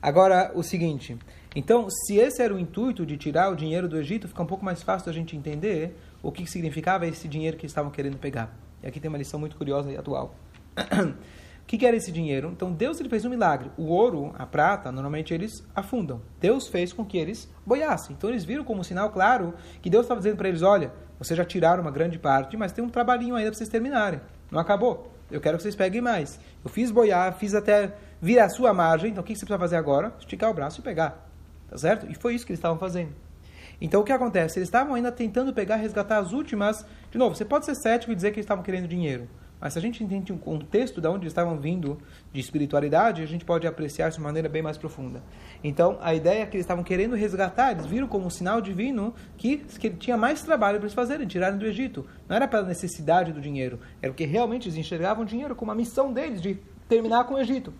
Agora, 0.00 0.52
o 0.54 0.62
seguinte: 0.62 1.16
então, 1.54 1.88
se 1.88 2.16
esse 2.16 2.42
era 2.42 2.52
o 2.52 2.58
intuito 2.58 3.06
de 3.06 3.16
tirar 3.16 3.50
o 3.50 3.56
dinheiro 3.56 3.88
do 3.88 3.96
Egito, 3.98 4.26
fica 4.26 4.42
um 4.42 4.46
pouco 4.46 4.64
mais 4.64 4.82
fácil 4.82 5.10
a 5.10 5.12
gente 5.12 5.36
entender 5.36 5.96
o 6.22 6.32
que 6.32 6.46
significava 6.46 7.06
esse 7.06 7.28
dinheiro 7.28 7.56
que 7.56 7.66
estavam 7.66 7.90
querendo 7.90 8.18
pegar. 8.18 8.56
E 8.82 8.86
aqui 8.86 8.98
tem 8.98 9.08
uma 9.08 9.18
lição 9.18 9.38
muito 9.38 9.56
curiosa 9.56 9.90
e 9.90 9.96
atual. 9.96 10.34
O 11.64 11.66
que, 11.66 11.78
que, 11.78 11.86
era 11.86 11.96
esse 11.96 12.12
dinheiro? 12.12 12.50
Então 12.52 12.70
Deus 12.70 13.00
ele 13.00 13.08
fez 13.08 13.24
um 13.24 13.30
milagre. 13.30 13.70
O 13.78 13.84
ouro, 13.84 14.34
a 14.38 14.44
prata, 14.44 14.92
normalmente 14.92 15.32
eles 15.32 15.66
afundam. 15.74 16.20
Deus 16.38 16.68
fez 16.68 16.92
com 16.92 17.06
que 17.06 17.16
eles 17.16 17.50
boiassem. 17.64 18.14
Então 18.14 18.28
eles 18.28 18.44
viram 18.44 18.62
como 18.64 18.82
um 18.82 18.84
sinal 18.84 19.08
claro 19.08 19.54
que 19.80 19.88
Deus 19.88 20.04
estava 20.04 20.20
dizendo 20.20 20.36
para 20.36 20.46
eles: 20.46 20.60
olha, 20.60 20.92
vocês 21.18 21.36
já 21.36 21.44
tiraram 21.44 21.82
uma 21.82 21.90
grande 21.90 22.18
parte, 22.18 22.56
mas 22.56 22.72
tem 22.72 22.84
um 22.84 22.88
trabalhinho 22.88 23.34
ainda 23.34 23.50
para 23.50 23.58
vocês 23.58 23.68
terminarem. 23.68 24.20
Não 24.50 24.58
acabou. 24.58 25.12
Eu 25.30 25.40
quero 25.40 25.56
que 25.56 25.62
vocês 25.62 25.74
peguem 25.74 26.00
mais. 26.00 26.38
Eu 26.62 26.70
fiz 26.70 26.90
boiar, 26.90 27.34
fiz 27.34 27.54
até 27.54 27.94
vir 28.20 28.38
a 28.38 28.48
sua 28.48 28.72
margem. 28.72 29.10
Então 29.10 29.22
o 29.22 29.26
que 29.26 29.34
você 29.34 29.40
precisa 29.40 29.58
fazer 29.58 29.76
agora? 29.76 30.12
Esticar 30.18 30.50
o 30.50 30.54
braço 30.54 30.80
e 30.80 30.82
pegar. 30.82 31.28
Tá 31.68 31.78
certo? 31.78 32.10
E 32.10 32.14
foi 32.14 32.34
isso 32.34 32.44
que 32.44 32.52
eles 32.52 32.58
estavam 32.58 32.78
fazendo. 32.78 33.12
Então 33.80 34.00
o 34.00 34.04
que 34.04 34.12
acontece? 34.12 34.58
Eles 34.58 34.68
estavam 34.68 34.94
ainda 34.94 35.10
tentando 35.10 35.52
pegar, 35.52 35.76
resgatar 35.76 36.18
as 36.18 36.32
últimas. 36.32 36.86
De 37.10 37.18
novo, 37.18 37.34
você 37.34 37.44
pode 37.44 37.64
ser 37.64 37.74
cético 37.74 38.12
e 38.12 38.14
dizer 38.14 38.30
que 38.30 38.36
eles 38.36 38.44
estavam 38.44 38.62
querendo 38.62 38.86
dinheiro. 38.86 39.28
Mas 39.60 39.72
se 39.72 39.78
a 39.78 39.82
gente 39.82 40.02
entende 40.04 40.32
um 40.32 40.38
contexto 40.38 41.00
de 41.00 41.08
onde 41.08 41.26
estavam 41.26 41.58
vindo 41.58 41.98
de 42.32 42.40
espiritualidade, 42.40 43.22
a 43.22 43.26
gente 43.26 43.44
pode 43.44 43.66
apreciar 43.66 44.10
de 44.10 44.20
maneira 44.20 44.48
bem 44.48 44.60
mais 44.60 44.76
profunda. 44.76 45.22
Então, 45.62 45.98
a 46.02 46.14
ideia 46.14 46.42
é 46.42 46.46
que 46.46 46.56
eles 46.56 46.64
estavam 46.64 46.84
querendo 46.84 47.16
resgatar, 47.16 47.72
eles 47.72 47.86
viram 47.86 48.06
como 48.06 48.26
um 48.26 48.30
sinal 48.30 48.60
divino 48.60 49.14
que, 49.36 49.58
que 49.58 49.90
tinha 49.90 50.16
mais 50.16 50.42
trabalho 50.42 50.78
para 50.78 50.86
eles 50.86 50.94
fazerem, 50.94 51.26
tirarem 51.26 51.58
do 51.58 51.64
Egito. 51.64 52.06
Não 52.28 52.36
era 52.36 52.46
pela 52.46 52.64
necessidade 52.64 53.32
do 53.32 53.40
dinheiro, 53.40 53.78
era 54.02 54.12
porque 54.12 54.24
realmente 54.24 54.68
eles 54.68 54.76
enxergavam 54.76 55.24
o 55.24 55.26
dinheiro 55.26 55.54
como 55.54 55.70
a 55.70 55.74
missão 55.74 56.12
deles 56.12 56.42
de 56.42 56.58
terminar 56.88 57.24
com 57.24 57.34
o 57.34 57.38
Egito. 57.38 57.72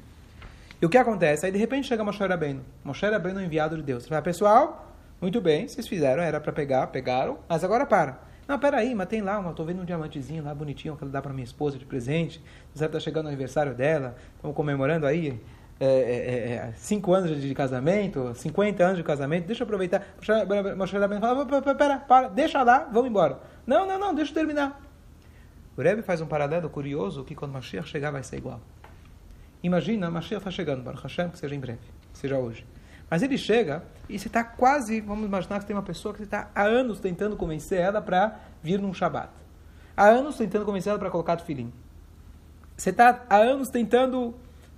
E 0.80 0.86
o 0.86 0.88
que 0.88 0.98
acontece? 0.98 1.46
Aí 1.46 1.52
de 1.52 1.58
repente 1.58 1.86
chega 1.86 2.04
Moshe 2.04 2.18
Rabbeinu. 2.18 2.62
Moshe 2.82 3.06
Rabbeinu 3.06 3.40
é 3.40 3.44
enviado 3.44 3.76
de 3.76 3.82
Deus. 3.82 4.04
Ele 4.04 4.10
fala, 4.10 4.22
pessoal, 4.22 4.96
muito 5.20 5.40
bem, 5.40 5.68
vocês 5.68 5.86
fizeram, 5.88 6.22
era 6.22 6.40
para 6.40 6.52
pegar, 6.52 6.86
pegaram, 6.88 7.38
mas 7.48 7.64
agora 7.64 7.86
para. 7.86 8.33
Não, 8.46 8.58
peraí, 8.58 8.94
mas 8.94 9.08
tem 9.08 9.22
lá, 9.22 9.38
uma, 9.38 9.52
tô 9.52 9.64
vendo 9.64 9.80
um 9.82 9.84
diamantezinho 9.84 10.44
lá 10.44 10.54
bonitinho 10.54 10.96
que 10.96 11.02
ela 11.02 11.10
dá 11.10 11.22
para 11.22 11.32
minha 11.32 11.44
esposa 11.44 11.78
de 11.78 11.84
presente. 11.84 12.42
Você 12.74 12.86
tá 12.88 13.00
chegando 13.00 13.24
o 13.26 13.28
aniversário 13.28 13.74
dela, 13.74 14.16
estamos 14.36 14.54
comemorando 14.54 15.06
aí 15.06 15.40
é, 15.80 15.86
é, 15.86 16.52
é, 16.52 16.72
cinco 16.76 17.12
anos 17.12 17.40
de 17.40 17.54
casamento, 17.54 18.32
50 18.34 18.84
anos 18.84 18.96
de 18.96 19.02
casamento, 19.02 19.46
deixa 19.46 19.62
eu 19.62 19.64
aproveitar. 19.64 20.06
Moshe 20.76 20.96
Rabbeinu 20.96 21.20
fala, 21.20 21.74
pera, 21.74 21.98
para, 21.98 22.28
deixa 22.28 22.62
lá, 22.62 22.88
vamos 22.92 23.10
embora. 23.10 23.40
Não, 23.66 23.86
não, 23.86 23.98
não, 23.98 24.14
deixa 24.14 24.30
eu 24.30 24.34
terminar. 24.34 24.80
O 25.76 25.82
Rebbe 25.82 26.02
faz 26.02 26.20
um 26.20 26.26
paralelo 26.26 26.70
curioso 26.70 27.24
que 27.24 27.34
quando 27.34 27.52
Mashiach 27.52 27.88
chegar 27.88 28.12
vai 28.12 28.22
ser 28.22 28.36
igual. 28.36 28.60
Imagina, 29.62 30.10
Mashiach 30.10 30.38
está 30.38 30.50
chegando, 30.50 30.82
Baruch 30.82 31.02
Hashem, 31.02 31.30
que 31.30 31.38
seja 31.38 31.54
em 31.54 31.60
breve, 31.60 31.80
que 32.12 32.18
seja 32.18 32.38
hoje. 32.38 32.64
Mas 33.10 33.22
ele 33.22 33.38
chega 33.38 33.82
e 34.08 34.18
você 34.18 34.28
está 34.28 34.44
quase, 34.44 35.00
vamos 35.00 35.24
imaginar 35.26 35.60
que 35.60 35.66
tem 35.66 35.76
uma 35.76 35.82
pessoa 35.82 36.12
que 36.12 36.18
você 36.18 36.24
está 36.24 36.50
há 36.54 36.64
anos 36.64 37.00
tentando 37.00 37.36
convencer 37.36 37.80
ela 37.80 38.00
para 38.00 38.40
vir 38.62 38.80
num 38.80 38.92
Shabat. 38.92 39.30
Há 39.96 40.06
anos 40.06 40.36
tentando 40.36 40.64
convencer 40.64 40.90
ela 40.90 40.98
para 40.98 41.10
colocar 41.10 41.38
filim. 41.38 41.72
Você 42.76 42.90
está 42.90 43.24
há 43.30 43.36
anos 43.36 43.68
tentando 43.68 44.34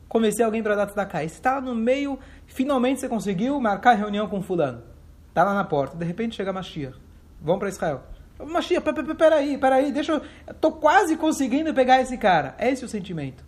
convencer 0.09 0.45
alguém 0.45 0.62
para 0.62 0.75
dar 0.75 0.87
tzedakah. 0.87 1.25
E 1.25 1.28
você 1.28 1.35
está 1.35 1.61
no 1.61 1.75
meio, 1.75 2.18
finalmente 2.47 3.00
você 3.00 3.09
conseguiu 3.09 3.59
marcar 3.61 3.95
reunião 3.95 4.28
com 4.28 4.42
fulano. 4.42 4.83
Está 5.28 5.45
lá 5.45 5.54
na 5.54 5.64
porta, 5.64 5.97
de 5.97 6.04
repente 6.04 6.37
chega 6.37 6.52
Mashiach. 6.52 6.97
Vamos 7.40 7.59
para 7.59 7.68
Israel. 7.68 8.02
Mashiach, 8.38 8.85
peraí, 9.16 9.59
peraí, 9.59 9.92
deixa 9.92 10.12
eu... 10.12 10.23
Estou 10.49 10.73
quase 10.73 11.16
conseguindo 11.16 11.73
pegar 11.73 12.00
esse 12.00 12.16
cara. 12.18 12.54
É 12.59 12.71
esse 12.71 12.85
o 12.85 12.88
sentimento. 12.88 13.45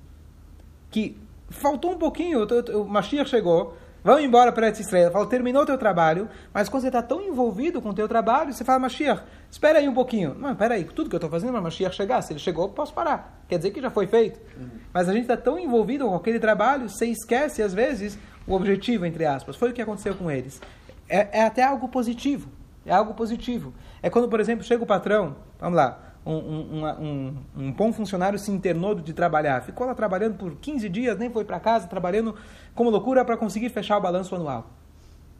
Que 0.90 1.16
faltou 1.50 1.92
um 1.92 1.99
pouquinho, 1.99 2.47
o 2.75 2.85
Mashiach 2.85 3.28
chegou, 3.28 3.76
vamos 4.08 4.24
embora 4.24 4.50
para 4.50 4.66
essa 4.66 4.80
estrela. 4.80 5.10
Fala, 5.10 5.26
terminou 5.26 5.62
o 5.62 5.66
teu 5.66 5.76
trabalho, 5.76 6.28
mas 6.52 6.68
quando 6.68 6.82
você 6.82 6.88
está 6.88 7.02
tão 7.02 7.20
envolvido 7.20 7.80
com 7.80 7.90
o 7.90 7.94
teu 7.94 8.08
trabalho, 8.08 8.52
você 8.52 8.64
fala, 8.64 8.78
Mashiach, 8.80 9.22
espera 9.50 9.78
aí 9.78 9.88
um 9.88 9.94
pouquinho. 9.94 10.34
Não, 10.34 10.52
espera 10.52 10.74
aí, 10.74 10.84
tudo 10.84 11.08
que 11.08 11.14
eu 11.14 11.18
estou 11.18 11.30
fazendo 11.30 11.52
para 11.52 11.60
Mashiach 11.60 11.94
chegar, 11.94 12.22
se 12.22 12.32
ele 12.32 12.40
chegou, 12.40 12.68
posso 12.70 12.94
parar. 12.94 13.42
Quer 13.48 13.58
dizer 13.58 13.70
que 13.70 13.80
já 13.80 13.90
foi 13.90 14.06
feito. 14.06 14.40
Uhum. 14.58 14.68
Mas 14.92 15.08
a 15.08 15.12
gente 15.12 15.22
está 15.22 15.36
tão 15.36 15.58
envolvido 15.58 16.06
com 16.06 16.14
aquele 16.14 16.38
trabalho, 16.38 16.88
você 16.88 17.06
esquece, 17.06 17.62
às 17.62 17.74
vezes, 17.74 18.18
o 18.46 18.54
objetivo, 18.54 19.04
entre 19.04 19.26
aspas. 19.26 19.56
Foi 19.56 19.70
o 19.70 19.72
que 19.72 19.82
aconteceu 19.82 20.14
com 20.14 20.30
eles. 20.30 20.60
É, 21.08 21.40
é 21.40 21.42
até 21.44 21.62
algo 21.62 21.88
positivo. 21.88 22.48
É 22.86 22.92
algo 22.94 23.12
positivo. 23.14 23.74
É 24.02 24.08
quando, 24.08 24.28
por 24.28 24.40
exemplo, 24.40 24.64
chega 24.64 24.82
o 24.82 24.86
patrão, 24.86 25.36
vamos 25.60 25.76
lá, 25.76 26.07
um, 26.32 26.82
um, 26.82 26.87
um, 26.87 27.37
um, 27.56 27.73
bom 27.73 27.92
funcionário 27.92 28.38
se 28.38 28.50
internou 28.50 28.94
de 28.94 29.12
trabalhar, 29.12 29.62
ficou 29.62 29.87
lá 29.87 29.94
trabalhando 29.94 30.37
por 30.37 30.54
15 30.56 30.88
dias, 30.88 31.16
nem 31.16 31.30
foi 31.30 31.44
para 31.44 31.58
casa, 31.58 31.87
trabalhando 31.87 32.35
como 32.75 32.90
loucura 32.90 33.25
para 33.25 33.37
conseguir 33.37 33.70
fechar 33.70 33.97
o 33.97 34.00
balanço 34.00 34.35
anual. 34.35 34.66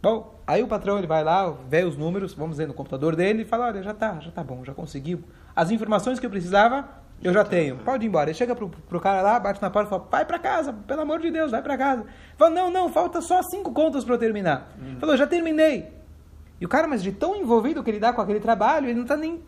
Bom, 0.01 0.35
aí 0.47 0.63
o 0.63 0.69
patrão 0.69 0.97
ele 0.97 1.07
vai 1.07 1.25
lá, 1.25 1.51
vê 1.69 1.85
os 1.85 1.97
números, 1.97 2.33
vamos 2.33 2.53
dizer, 2.53 2.69
no 2.69 2.75
computador 2.75 3.17
dele 3.17 3.43
e 3.43 3.45
fala, 3.45 3.67
olha, 3.67 3.83
já 3.83 3.93
tá, 3.93 4.19
já 4.21 4.31
tá 4.31 4.43
bom, 4.43 4.65
já 4.65 4.73
conseguiu. 4.73 5.23
As 5.55 5.71
informações 5.71 6.21
que 6.21 6.25
eu 6.25 6.31
precisava, 6.31 6.89
eu 7.23 7.33
já 7.33 7.45
tenho. 7.45 7.79
Pode 7.79 8.07
ir 8.07 8.09
embora. 8.09 8.31
Ele 8.31 8.39
chega 8.39 8.55
pro, 8.55 8.69
pro 8.69 9.01
cara 9.01 9.21
lá, 9.21 9.41
bate 9.41 9.61
na 9.61 9.69
porta 9.69 9.89
e 9.89 9.91
fala, 9.91 10.07
vai 10.09 10.25
para 10.25 10.39
casa, 10.39 10.73
pelo 10.73 11.03
amor 11.03 11.21
de 11.21 11.31
Deus, 11.31 11.51
vai 11.51 11.61
para 11.61 11.77
casa. 11.77 12.05
Fala, 12.37 12.51
não, 12.53 12.71
não, 12.71 12.89
falta 12.89 13.21
só 13.21 13.43
cinco 13.43 13.73
contas 13.73 14.05
para 14.05 14.15
eu 14.15 14.19
terminar. 14.19 14.71
Hum. 14.81 14.97
Falou, 15.01 15.17
já 15.17 15.27
terminei. 15.27 15.89
E 16.61 16.65
o 16.65 16.69
cara, 16.69 16.87
mas 16.87 17.03
de 17.03 17.11
tão 17.11 17.35
envolvido 17.35 17.83
que 17.83 17.91
ele 17.91 18.01
dá 18.01 18.13
com 18.13 18.21
aquele 18.21 18.41
trabalho, 18.41 18.87
ele 18.87 18.95
não 18.95 19.03
está 19.03 19.17
nem 19.17 19.43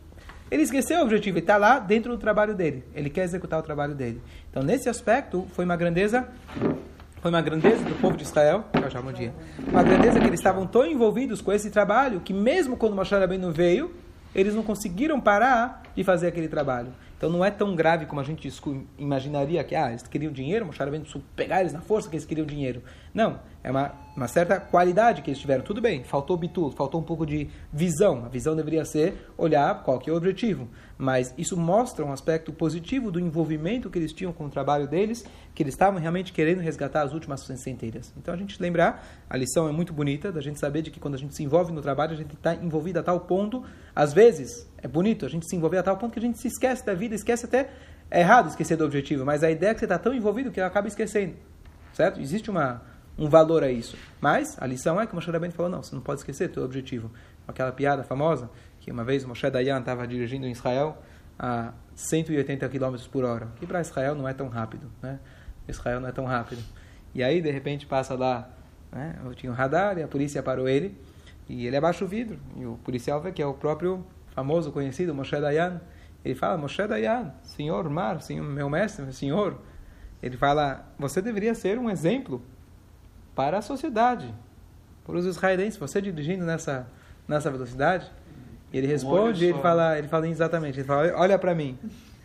ele 0.50 0.62
esqueceu 0.62 0.99
o 0.99 1.02
objetivo, 1.02 1.38
ele 1.38 1.45
está 1.45 1.57
lá 1.57 1.78
dentro 1.78 2.11
do 2.11 2.19
trabalho 2.19 2.54
dele. 2.54 2.85
Ele 2.95 3.09
quer 3.09 3.23
executar 3.23 3.61
o 3.61 3.62
trabalho 3.62 3.95
dele. 3.95 4.21
Então, 4.50 4.62
nesse 4.62 4.88
aspecto, 4.88 5.47
foi 5.52 5.64
uma 5.64 5.76
grandeza 5.76 6.28
foi 7.21 7.30
uma 7.30 7.42
grandeza 7.42 7.85
do 7.85 7.95
povo 8.00 8.16
de 8.16 8.23
Israel, 8.23 8.64
já 8.90 9.02
bom 9.02 9.12
dia. 9.12 9.35
Uma 9.69 9.83
grandeza 9.83 10.19
que 10.19 10.26
eles 10.26 10.40
estavam 10.40 10.66
tão 10.66 10.87
envolvidos 10.87 11.42
com 11.42 11.52
esse 11.52 11.71
trabalho 11.71 12.21
que 12.21 12.33
mesmo 12.33 12.78
quando 12.78 12.97
Moshe 12.97 13.14
Rabbeinu 13.14 13.52
veio, 13.52 13.95
eles 14.35 14.54
não 14.54 14.62
conseguiram 14.62 15.21
parar 15.21 15.83
de 15.95 16.02
fazer 16.02 16.28
aquele 16.28 16.49
trabalho. 16.49 16.95
Então 17.19 17.28
não 17.28 17.45
é 17.45 17.50
tão 17.50 17.76
grave 17.76 18.07
como 18.07 18.23
a 18.23 18.25
gente 18.25 18.50
imaginaria 18.97 19.62
que 19.62 19.75
ah, 19.75 19.90
eles 19.90 20.02
queriam 20.04 20.33
dinheiro, 20.33 20.64
Moshe 20.64 20.78
Rabbeinu 20.78 21.04
pegar 21.37 21.61
eles 21.61 21.75
na 21.75 21.83
força 21.83 22.09
que 22.09 22.16
eles 22.16 22.25
queriam 22.25 22.47
dinheiro. 22.47 22.83
Não, 23.12 23.38
é 23.62 23.71
uma, 23.71 23.93
uma 24.17 24.26
certa 24.26 24.59
qualidade 24.59 25.21
que 25.21 25.31
eles 25.31 25.38
tiveram. 25.38 25.62
Tudo 25.62 25.81
bem, 25.81 26.02
faltou 26.02 26.37
bitul, 26.37 26.71
faltou 26.73 27.00
um 27.00 27.05
pouco 27.05 27.26
de 27.26 27.49
visão. 27.73 28.25
A 28.25 28.29
visão 28.29 28.57
deveria 28.57 28.85
ser 28.85 29.31
olhar 29.37 29.83
qual 29.83 29.99
que 29.99 30.09
é 30.09 30.12
o 30.12 30.17
objetivo. 30.17 30.69
Mas 30.97 31.35
isso 31.37 31.57
mostra 31.57 32.05
um 32.05 32.12
aspecto 32.12 32.52
positivo 32.52 33.11
do 33.11 33.21
envolvimento 33.21 33.90
que 33.90 33.99
eles 33.99 34.12
tinham 34.12 34.33
com 34.33 34.47
o 34.47 34.49
trabalho 34.49 34.88
deles, 34.88 35.25
que 35.55 35.62
eles 35.62 35.75
estavam 35.75 36.00
realmente 36.00 36.33
querendo 36.33 36.61
resgatar 36.61 37.02
as 37.02 37.12
últimas 37.12 37.40
centelhas. 37.40 38.12
Então 38.17 38.33
a 38.33 38.37
gente 38.37 38.61
lembrar, 38.61 39.07
a 39.29 39.37
lição 39.37 39.69
é 39.69 39.73
muito 39.73 39.93
bonita, 39.93 40.33
da 40.33 40.40
gente 40.40 40.59
saber 40.59 40.81
de 40.83 40.90
que 40.90 40.99
quando 40.99 41.14
a 41.14 41.19
gente 41.19 41.35
se 41.35 41.43
envolve 41.43 41.71
no 41.71 41.83
trabalho, 41.83 42.12
a 42.12 42.17
gente 42.17 42.35
está 42.35 42.55
envolvido 42.55 42.99
a 42.99 43.02
tal 43.02 43.21
ponto, 43.21 43.62
às 43.95 44.12
vezes, 44.12 44.67
é 44.79 44.88
bonito 44.88 45.26
a 45.26 45.29
gente 45.29 45.47
se 45.47 45.55
envolver 45.55 45.79
a 45.79 45.83
tal 45.83 45.99
ponto 45.99 46.12
que 46.12 46.19
a 46.19 46.23
gente 46.23 46.38
se 46.38 46.49
esquece 46.49 46.85
da 46.85 46.95
vida, 46.95 47.14
esquece 47.14 47.45
até, 47.45 47.71
é 48.11 48.21
errado 48.21 48.49
esquecer 48.49 48.76
do 48.76 48.85
objetivo, 48.85 49.25
mas 49.25 49.45
a 49.45 49.50
ideia 49.50 49.71
é 49.71 49.75
que 49.75 49.81
você 49.81 49.85
está 49.85 49.99
tão 49.99 50.14
envolvido 50.14 50.50
que 50.50 50.61
acaba 50.61 50.88
esquecendo. 50.88 51.35
Certo? 51.93 52.21
Existe 52.21 52.50
uma 52.50 52.83
um 53.20 53.28
valor 53.28 53.62
a 53.62 53.70
isso. 53.70 53.98
Mas 54.18 54.56
a 54.58 54.66
lição 54.66 54.98
é 54.98 55.06
que 55.06 55.12
o 55.12 55.14
Moshe 55.14 55.30
Rabbeinu 55.30 55.54
falou, 55.54 55.70
não, 55.70 55.82
você 55.82 55.94
não 55.94 56.00
pode 56.00 56.20
esquecer 56.20 56.50
teu 56.50 56.64
objetivo. 56.64 57.10
Aquela 57.46 57.70
piada 57.70 58.02
famosa, 58.02 58.50
que 58.80 58.90
uma 58.90 59.04
vez 59.04 59.22
o 59.24 59.28
Moshe 59.28 59.48
Dayan 59.50 59.78
estava 59.78 60.06
dirigindo 60.06 60.46
em 60.46 60.52
Israel 60.52 60.96
a 61.38 61.74
180 61.94 62.66
km 62.70 62.96
por 63.12 63.24
hora, 63.24 63.48
que 63.56 63.66
para 63.66 63.82
Israel 63.82 64.14
não 64.14 64.26
é 64.26 64.32
tão 64.32 64.48
rápido, 64.48 64.90
né? 65.02 65.20
Israel 65.68 66.00
não 66.00 66.08
é 66.08 66.12
tão 66.12 66.24
rápido. 66.24 66.62
E 67.14 67.22
aí, 67.22 67.42
de 67.42 67.50
repente, 67.50 67.86
passa 67.86 68.14
lá, 68.14 68.48
né? 68.90 69.18
Eu 69.22 69.34
tinha 69.34 69.52
um 69.52 69.54
radar 69.54 69.98
e 69.98 70.02
a 70.02 70.08
polícia 70.08 70.42
parou 70.42 70.66
ele, 70.66 70.96
e 71.46 71.66
ele 71.66 71.76
abaixa 71.76 72.04
o 72.04 72.08
vidro, 72.08 72.38
e 72.56 72.64
o 72.64 72.78
policial 72.78 73.20
vê 73.20 73.32
que 73.32 73.42
é 73.42 73.46
o 73.46 73.52
próprio 73.52 74.06
famoso, 74.28 74.72
conhecido 74.72 75.14
Moshe 75.14 75.38
Dayan. 75.38 75.80
Ele 76.24 76.34
fala, 76.34 76.56
Moshe 76.56 76.86
Dayan, 76.86 77.34
senhor 77.42 77.88
mar, 77.90 78.22
senhor, 78.22 78.44
meu 78.44 78.70
mestre, 78.70 79.02
meu 79.02 79.12
senhor. 79.12 79.58
Ele 80.22 80.36
fala, 80.38 80.86
você 80.98 81.20
deveria 81.20 81.54
ser 81.54 81.78
um 81.78 81.90
exemplo 81.90 82.42
para 83.40 83.56
a 83.56 83.62
sociedade, 83.62 84.35
para 85.02 85.16
os 85.16 85.25
israelenses. 85.25 85.78
Você 85.78 85.99
dirigindo 85.99 86.44
nessa, 86.44 86.87
nessa 87.26 87.50
velocidade, 87.50 88.12
ele 88.70 88.87
responde, 88.87 89.47
um 89.47 89.49
ele 89.49 89.59
fala, 89.61 89.99
ele 89.99 90.09
fala 90.09 90.28
exatamente, 90.28 90.78
ele 90.78 90.87
fala, 90.87 91.11
olha 91.16 91.38
para 91.38 91.54
mim. 91.54 91.78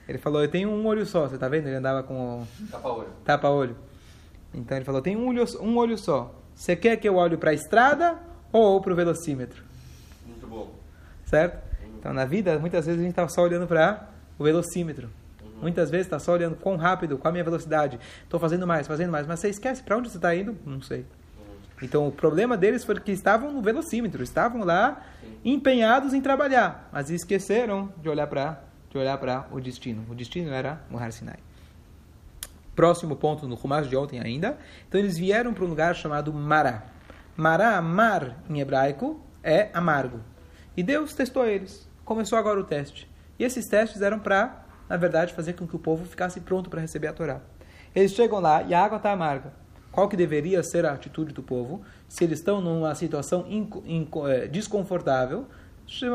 Ele 0.10 0.18
falou, 0.18 0.42
eu 0.42 0.50
tenho 0.50 0.70
um 0.70 0.86
olho 0.86 1.06
só, 1.06 1.26
você 1.26 1.36
está 1.36 1.48
vendo? 1.48 1.68
Ele 1.68 1.78
andava 1.78 2.04
com 2.04 2.46
tapa-olho. 2.70 3.08
Tapa-olho. 3.24 3.78
Então 4.54 4.78
ele 4.78 4.84
falou, 4.84 5.02
tem 5.02 5.16
um 5.16 5.30
olho, 5.30 5.46
um 5.62 5.78
olho 5.78 5.98
só. 5.98 6.36
Você 6.54 6.76
quer 6.76 6.98
que 6.98 7.08
eu 7.08 7.16
olhe 7.16 7.38
para 7.38 7.52
a 7.52 7.54
estrada 7.54 8.20
ou 8.52 8.82
para 8.82 8.92
o 8.92 8.96
velocímetro? 8.96 9.64
Muito 10.28 10.46
bom. 10.46 10.70
Certo? 11.24 11.64
Então 11.98 12.14
na 12.14 12.26
vida, 12.26 12.60
muitas 12.60 12.86
vezes 12.86 13.00
a 13.00 13.04
gente 13.04 13.12
está 13.12 13.26
só 13.30 13.42
olhando 13.42 13.68
para 13.68 14.10
o 14.38 14.44
velocímetro. 14.44 15.10
Muitas 15.62 15.90
vezes 15.90 16.08
está 16.08 16.20
só 16.20 16.34
olhando 16.34 16.56
quão 16.56 16.76
rápido, 16.76 17.18
qual 17.18 17.30
a 17.30 17.32
minha 17.32 17.44
velocidade. 17.44 18.00
Estou 18.24 18.40
fazendo 18.40 18.68
mais, 18.68 18.88
fazendo 18.88 19.12
mais. 19.12 19.26
Mas 19.26 19.40
você 19.40 19.50
esquece 19.50 19.82
para 19.82 19.98
onde 19.98 20.10
você 20.10 20.18
está 20.18 20.36
indo? 20.36 20.58
Não 20.66 20.82
sei. 20.82 21.06
Então 21.82 22.08
o 22.08 22.12
problema 22.12 22.56
deles 22.56 22.84
foi 22.84 23.00
que 23.00 23.12
estavam 23.12 23.52
no 23.52 23.62
velocímetro, 23.62 24.24
estavam 24.24 24.64
lá 24.64 25.04
empenhados 25.44 26.14
em 26.14 26.22
trabalhar, 26.22 26.90
mas 26.92 27.10
esqueceram 27.10 27.92
de 28.02 28.10
olhar 28.10 28.28
para 28.28 28.62
de 28.90 28.98
olhar 28.98 29.18
para 29.18 29.46
o 29.52 29.60
destino. 29.60 30.06
O 30.10 30.16
destino 30.16 30.52
era 30.54 30.82
o 30.90 31.12
Sinai. 31.12 31.40
Próximo 32.74 33.18
ponto 33.18 33.46
no 33.46 33.56
Rumash 33.56 33.90
de 33.90 33.98
ontem 33.98 34.22
ainda. 34.22 34.58
Então 34.88 35.00
eles 35.00 35.18
vieram 35.18 35.54
para 35.54 35.66
um 35.66 35.68
lugar 35.68 35.96
chamado 35.96 36.32
Mará. 36.32 36.84
Mará, 37.36 37.82
mar 37.82 38.42
em 38.50 38.62
hebraico, 38.62 39.20
é 39.44 39.70
amargo. 39.74 40.22
E 40.78 40.84
Deus 40.84 41.14
testou 41.14 41.46
eles. 41.46 41.90
Começou 42.06 42.38
agora 42.38 42.58
o 42.58 42.64
teste. 42.64 43.10
E 43.38 43.44
esses 43.44 43.68
testes 43.68 44.02
eram 44.02 44.18
para 44.18 44.65
na 44.90 44.98
verdade, 44.98 45.34
fazer 45.34 45.54
com 45.54 45.68
que 45.68 45.76
o 45.76 45.80
povo 45.80 46.06
ficasse 46.06 46.40
pronto 46.42 46.70
para 46.70 46.82
receber 46.82 47.08
a 47.08 47.14
Torá. 47.14 47.42
Eles 47.96 48.12
chegam 48.12 48.40
lá 48.40 48.64
e 48.64 48.74
a 48.74 48.84
água 48.84 48.98
está 48.98 49.12
amarga. 49.12 49.54
Qual 49.92 50.10
que 50.10 50.18
deveria 50.18 50.62
ser 50.62 50.86
a 50.86 50.92
atitude 50.92 51.34
do 51.34 51.42
povo? 51.42 51.82
Se 52.08 52.26
eles 52.26 52.40
estão 52.40 52.60
numa 52.60 52.94
situação 52.94 53.46
é, 54.28 54.48
desconfortável, 54.48 55.46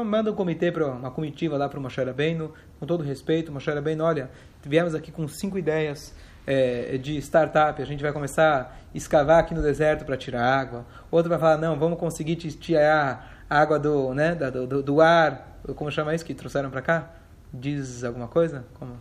manda 0.04 0.30
um 0.30 0.34
comitê 0.34 0.70
para 0.70 0.86
uma 0.86 1.10
comitiva 1.10 1.56
lá 1.56 1.68
para 1.68 1.78
o 1.78 1.82
Moshe 1.82 2.02
Rabbeinu, 2.02 2.52
com 2.78 2.86
todo 2.86 3.02
respeito, 3.02 3.50
Moshe 3.50 3.70
Rabbeinu, 3.70 4.04
olha, 4.04 4.30
viemos 4.62 4.94
aqui 4.94 5.10
com 5.10 5.26
cinco 5.26 5.56
ideias 5.56 6.14
é, 6.46 6.98
de 6.98 7.16
startup, 7.18 7.80
a 7.80 7.84
gente 7.86 8.02
vai 8.02 8.12
começar 8.12 8.60
a 8.60 8.96
escavar 8.96 9.38
aqui 9.38 9.54
no 9.54 9.62
deserto 9.62 10.04
para 10.04 10.16
tirar 10.16 10.44
água. 10.44 10.84
Outro 11.10 11.30
vai 11.30 11.38
falar, 11.38 11.56
não, 11.56 11.78
vamos 11.78 11.98
conseguir 11.98 12.36
tirar 12.36 13.44
água 13.48 13.78
do, 13.78 14.12
né, 14.12 14.34
do, 14.34 14.66
do, 14.66 14.82
do 14.82 15.00
ar, 15.00 15.58
como 15.74 15.90
chama 15.90 16.14
isso 16.14 16.24
que 16.24 16.34
trouxeram 16.34 16.70
para 16.70 16.82
cá? 16.82 17.19
Diz 17.52 18.04
alguma 18.04 18.28
coisa? 18.28 18.64
Como, 18.74 18.96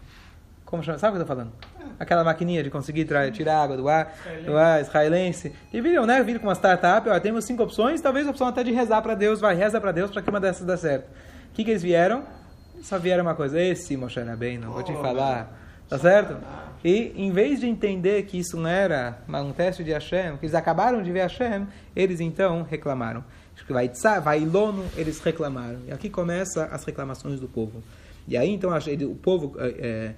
como 0.66 0.84
chama? 0.84 0.98
Sabe 0.98 1.12
o 1.12 1.16
que 1.16 1.22
eu 1.22 1.22
estou 1.24 1.36
falando? 1.36 1.54
Aquela 2.00 2.24
maquininha 2.24 2.64
de 2.64 2.70
conseguir 2.70 3.08
tirar 3.32 3.64
água 3.64 3.76
do 3.76 3.88
ar, 3.90 4.14
do 4.46 4.58
ar 4.58 4.82
israelense. 4.82 5.54
E 5.74 5.82
viram, 5.82 6.06
né? 6.06 6.22
Viram 6.24 6.40
com 6.40 6.48
uma 6.48 6.56
startup, 6.56 7.08
ó, 7.10 7.20
temos 7.20 7.46
cinco 7.46 7.64
opções, 7.64 8.02
talvez 8.02 8.28
a 8.28 8.30
opção 8.30 8.48
até 8.48 8.64
de 8.64 8.72
rezar 8.72 9.02
para 9.02 9.16
Deus, 9.16 9.40
vai, 9.40 9.56
reza 9.56 9.80
para 9.82 9.92
Deus 9.92 10.12
para 10.12 10.22
que 10.22 10.30
uma 10.30 10.40
dessas 10.40 10.66
dê 10.66 10.78
certo. 10.78 11.10
O 11.52 11.54
que, 11.54 11.64
que 11.64 11.72
eles 11.72 11.82
vieram? 11.82 12.24
Só 12.82 12.98
vieram 12.98 13.24
uma 13.24 13.36
coisa, 13.36 13.60
esse 13.60 13.98
Moshe 13.98 14.20
bem, 14.38 14.58
não 14.58 14.72
vou 14.72 14.84
te 14.84 14.92
oh, 14.92 15.02
falar. 15.02 15.60
Tá 15.90 15.98
certo? 15.98 16.38
E 16.86 17.12
em 17.16 17.32
vez 17.32 17.60
de 17.60 17.68
entender 17.68 18.24
que 18.24 18.38
isso 18.38 18.56
não 18.56 18.70
era 18.70 19.18
um 19.28 19.52
teste 19.52 19.84
de 19.84 19.92
Hashem, 19.92 20.38
que 20.38 20.46
eles 20.46 20.54
acabaram 20.54 21.02
de 21.02 21.12
ver 21.12 21.22
Hashem, 21.22 21.68
eles 21.96 22.20
então 22.20 22.62
reclamaram. 22.62 23.24
Vai 23.68 23.92
vai 24.22 24.40
lono, 24.40 24.86
eles 24.96 25.20
reclamaram. 25.20 25.80
E 25.88 25.92
aqui 25.92 26.10
começa 26.10 26.66
as 26.66 26.84
reclamações 26.86 27.40
do 27.40 27.48
povo. 27.48 27.84
E 28.30 28.38
aí, 28.38 28.50
então, 28.52 28.70
o 29.10 29.16
povo 29.16 29.56
é, 29.58 30.14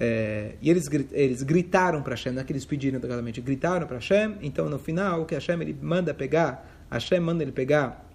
É, 0.00 0.54
e 0.62 0.70
eles, 0.70 0.88
eles 1.10 1.42
gritaram 1.42 2.00
para 2.02 2.14
Hashem, 2.14 2.32
não 2.32 2.40
é 2.40 2.44
que 2.44 2.52
eles 2.52 2.64
pediram 2.64 3.00
realmente, 3.00 3.40
gritaram 3.40 3.84
para 3.84 3.96
Hashem. 3.96 4.36
Então, 4.42 4.70
no 4.70 4.78
final, 4.78 5.22
o 5.22 5.26
que 5.26 5.34
Hashem 5.34 5.60
ele 5.60 5.76
manda 5.82 6.14
pegar, 6.14 6.64
Hashem 6.88 7.18
manda 7.18 7.42
ele 7.42 7.50
pegar 7.50 8.08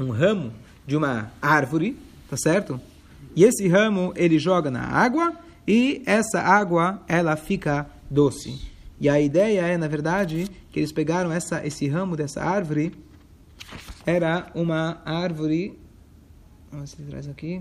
um 0.00 0.08
ramo 0.10 0.50
de 0.86 0.96
uma 0.96 1.30
árvore, 1.42 1.94
tá 2.30 2.38
certo? 2.38 2.80
E 3.36 3.44
esse 3.44 3.68
ramo 3.68 4.14
ele 4.16 4.38
joga 4.38 4.70
na 4.70 4.80
água 4.80 5.34
e 5.68 6.02
essa 6.06 6.40
água 6.40 7.02
ela 7.06 7.36
fica 7.36 7.86
doce. 8.10 8.58
E 8.98 9.06
a 9.06 9.20
ideia 9.20 9.60
é, 9.60 9.76
na 9.76 9.88
verdade, 9.88 10.48
que 10.72 10.80
eles 10.80 10.90
pegaram 10.90 11.30
essa, 11.30 11.66
esse 11.66 11.86
ramo 11.86 12.16
dessa 12.16 12.42
árvore, 12.42 12.94
era 14.06 14.50
uma 14.54 15.02
árvore. 15.04 15.78
Vamos 16.70 16.90
ver 16.90 16.96
se 16.96 17.02
ele 17.02 17.10
traz 17.10 17.28
aqui. 17.28 17.60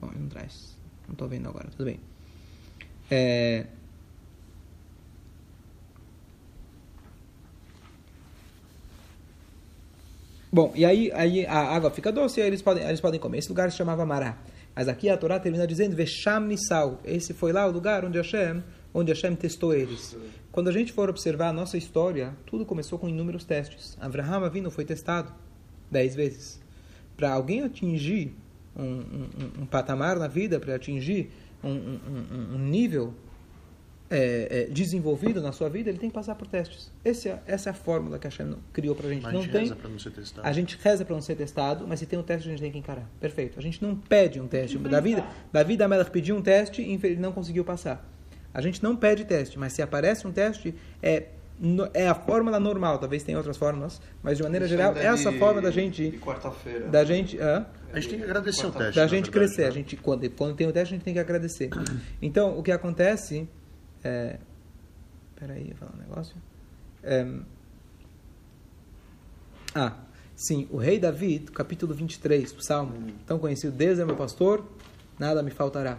Bom, 0.00 0.10
não 0.18 0.28
traz. 0.28 0.76
Não 1.06 1.12
estou 1.12 1.28
vendo 1.28 1.48
agora, 1.48 1.68
tudo 1.70 1.84
bem. 1.84 2.00
É... 3.10 3.66
Bom, 10.50 10.72
e 10.74 10.84
aí, 10.84 11.12
aí 11.12 11.46
a 11.46 11.74
água 11.74 11.90
fica 11.90 12.10
doce 12.10 12.40
e 12.40 12.42
eles 12.42 12.62
podem, 12.62 12.82
eles 12.82 13.00
podem 13.00 13.20
comer. 13.20 13.38
Esse 13.38 13.48
lugar 13.48 13.70
se 13.70 13.76
chamava 13.76 14.06
Mará. 14.06 14.38
Mas 14.74 14.88
aqui 14.88 15.10
a 15.10 15.16
Torá 15.16 15.38
termina 15.38 15.66
dizendo 15.66 15.94
Vesham 15.94 16.40
Nisal. 16.40 17.00
Esse 17.04 17.34
foi 17.34 17.52
lá 17.52 17.66
o 17.66 17.70
lugar 17.70 18.04
onde 18.04 18.16
Hashem, 18.16 18.62
onde 18.94 19.12
Hashem 19.12 19.34
testou 19.34 19.74
eles. 19.74 20.16
Quando 20.50 20.68
a 20.68 20.72
gente 20.72 20.92
for 20.92 21.10
observar 21.10 21.48
a 21.48 21.52
nossa 21.52 21.76
história, 21.76 22.34
tudo 22.46 22.64
começou 22.64 22.98
com 22.98 23.08
inúmeros 23.08 23.44
testes. 23.44 23.96
Abraham 24.00 24.48
vindo 24.50 24.70
foi 24.70 24.84
testado 24.84 25.32
dez 25.90 26.14
vezes. 26.14 26.60
Para 27.16 27.32
alguém 27.32 27.62
atingir 27.62 28.34
um, 28.78 28.84
um, 28.84 29.62
um, 29.62 29.66
patamar 29.66 30.18
na 30.18 30.28
vida, 30.28 30.60
para 30.60 30.74
atingir 30.74 31.30
um, 31.62 32.58
nível 32.58 33.12
é, 34.10 34.66
é, 34.68 34.72
desenvolvido 34.72 35.42
na 35.42 35.52
sua 35.52 35.68
vida, 35.68 35.90
ele 35.90 35.98
tem 35.98 36.08
que 36.08 36.14
passar 36.14 36.34
por 36.34 36.46
testes. 36.46 36.90
Esse 37.04 37.28
é, 37.28 37.42
essa 37.46 37.70
é 37.70 37.72
a 37.72 37.74
fórmula 37.74 38.18
que 38.18 38.26
a 38.26 38.30
Hashem 38.30 38.56
criou 38.72 38.94
para 38.94 39.08
a 39.08 39.10
gente. 39.10 39.22
Mas 39.22 39.32
não 39.32 39.40
a 39.40 39.42
gente 39.42 39.52
tem, 39.52 39.62
reza 39.62 39.76
para 39.76 39.90
não 39.90 39.98
ser 39.98 40.10
testado. 40.10 40.48
A 40.48 40.52
gente 40.52 40.78
reza 40.82 41.04
para 41.04 41.14
não 41.14 41.22
ser 41.22 41.36
testado, 41.36 41.86
mas 41.86 41.98
se 41.98 42.06
tem 42.06 42.18
um 42.18 42.22
teste, 42.22 42.48
a 42.48 42.50
gente 42.50 42.60
tem 42.60 42.72
que 42.72 42.78
encarar. 42.78 43.08
Perfeito. 43.20 43.58
A 43.58 43.62
gente 43.62 43.82
não 43.82 43.96
pede 43.96 44.40
um 44.40 44.46
teste. 44.46 44.78
Davi, 44.78 45.22
Davi 45.52 45.76
da 45.76 45.88
Melach 45.88 46.10
pediu 46.10 46.36
um 46.36 46.42
teste 46.42 46.82
e 46.82 46.94
ele 46.94 47.16
não 47.16 47.32
conseguiu 47.32 47.64
passar. 47.64 48.08
A 48.52 48.60
gente 48.60 48.82
não 48.82 48.96
pede 48.96 49.24
teste, 49.24 49.58
mas 49.58 49.72
se 49.72 49.82
aparece 49.82 50.26
um 50.26 50.32
teste, 50.32 50.74
é, 51.02 51.28
é 51.94 52.08
a 52.08 52.14
fórmula 52.14 52.58
normal. 52.60 52.98
Talvez 52.98 53.22
tenha 53.22 53.36
outras 53.38 53.56
fórmulas, 53.56 54.00
mas 54.22 54.36
de 54.36 54.42
maneira 54.42 54.66
geral, 54.68 54.88
ainda 54.88 55.00
essa 55.02 55.30
de- 55.32 55.38
forma 55.38 55.60
da 55.60 55.70
gente. 55.70 56.10
De 56.10 56.18
quarta-feira. 56.18 56.86
Da 56.88 57.04
gente. 57.04 57.38
hã? 57.38 57.66
A 57.92 57.98
gente 58.00 58.10
tem 58.10 58.18
que 58.18 58.24
agradecer 58.24 58.66
o 58.66 58.70
teste. 58.70 58.94
da 58.96 59.06
gente 59.06 59.24
verdade, 59.24 59.30
crescer. 59.30 59.62
né? 59.62 59.68
A 59.68 59.70
gente, 59.70 59.96
quando, 59.96 60.30
quando 60.30 60.54
tem 60.54 60.66
o 60.66 60.72
teste, 60.72 60.94
a 60.94 60.96
gente 60.96 61.04
tem 61.04 61.14
que 61.14 61.20
agradecer. 61.20 61.70
Então, 62.22 62.58
o 62.58 62.62
que 62.62 62.70
acontece 62.70 63.48
é. 64.04 64.38
Peraí, 65.36 65.62
eu 65.70 65.76
vou 65.76 65.88
falar 65.88 65.92
um 65.94 65.98
negócio. 65.98 66.36
É, 67.02 67.26
ah, 69.74 69.92
sim, 70.34 70.66
o 70.70 70.76
rei 70.76 70.98
Davi, 70.98 71.38
capítulo 71.54 71.94
23 71.94 72.52
do 72.52 72.62
Salmo, 72.62 73.12
tão 73.26 73.38
conhecido, 73.38 73.72
Deus 73.72 73.98
é 73.98 74.04
meu 74.04 74.16
pastor, 74.16 74.64
nada 75.18 75.42
me 75.42 75.50
faltará. 75.50 75.98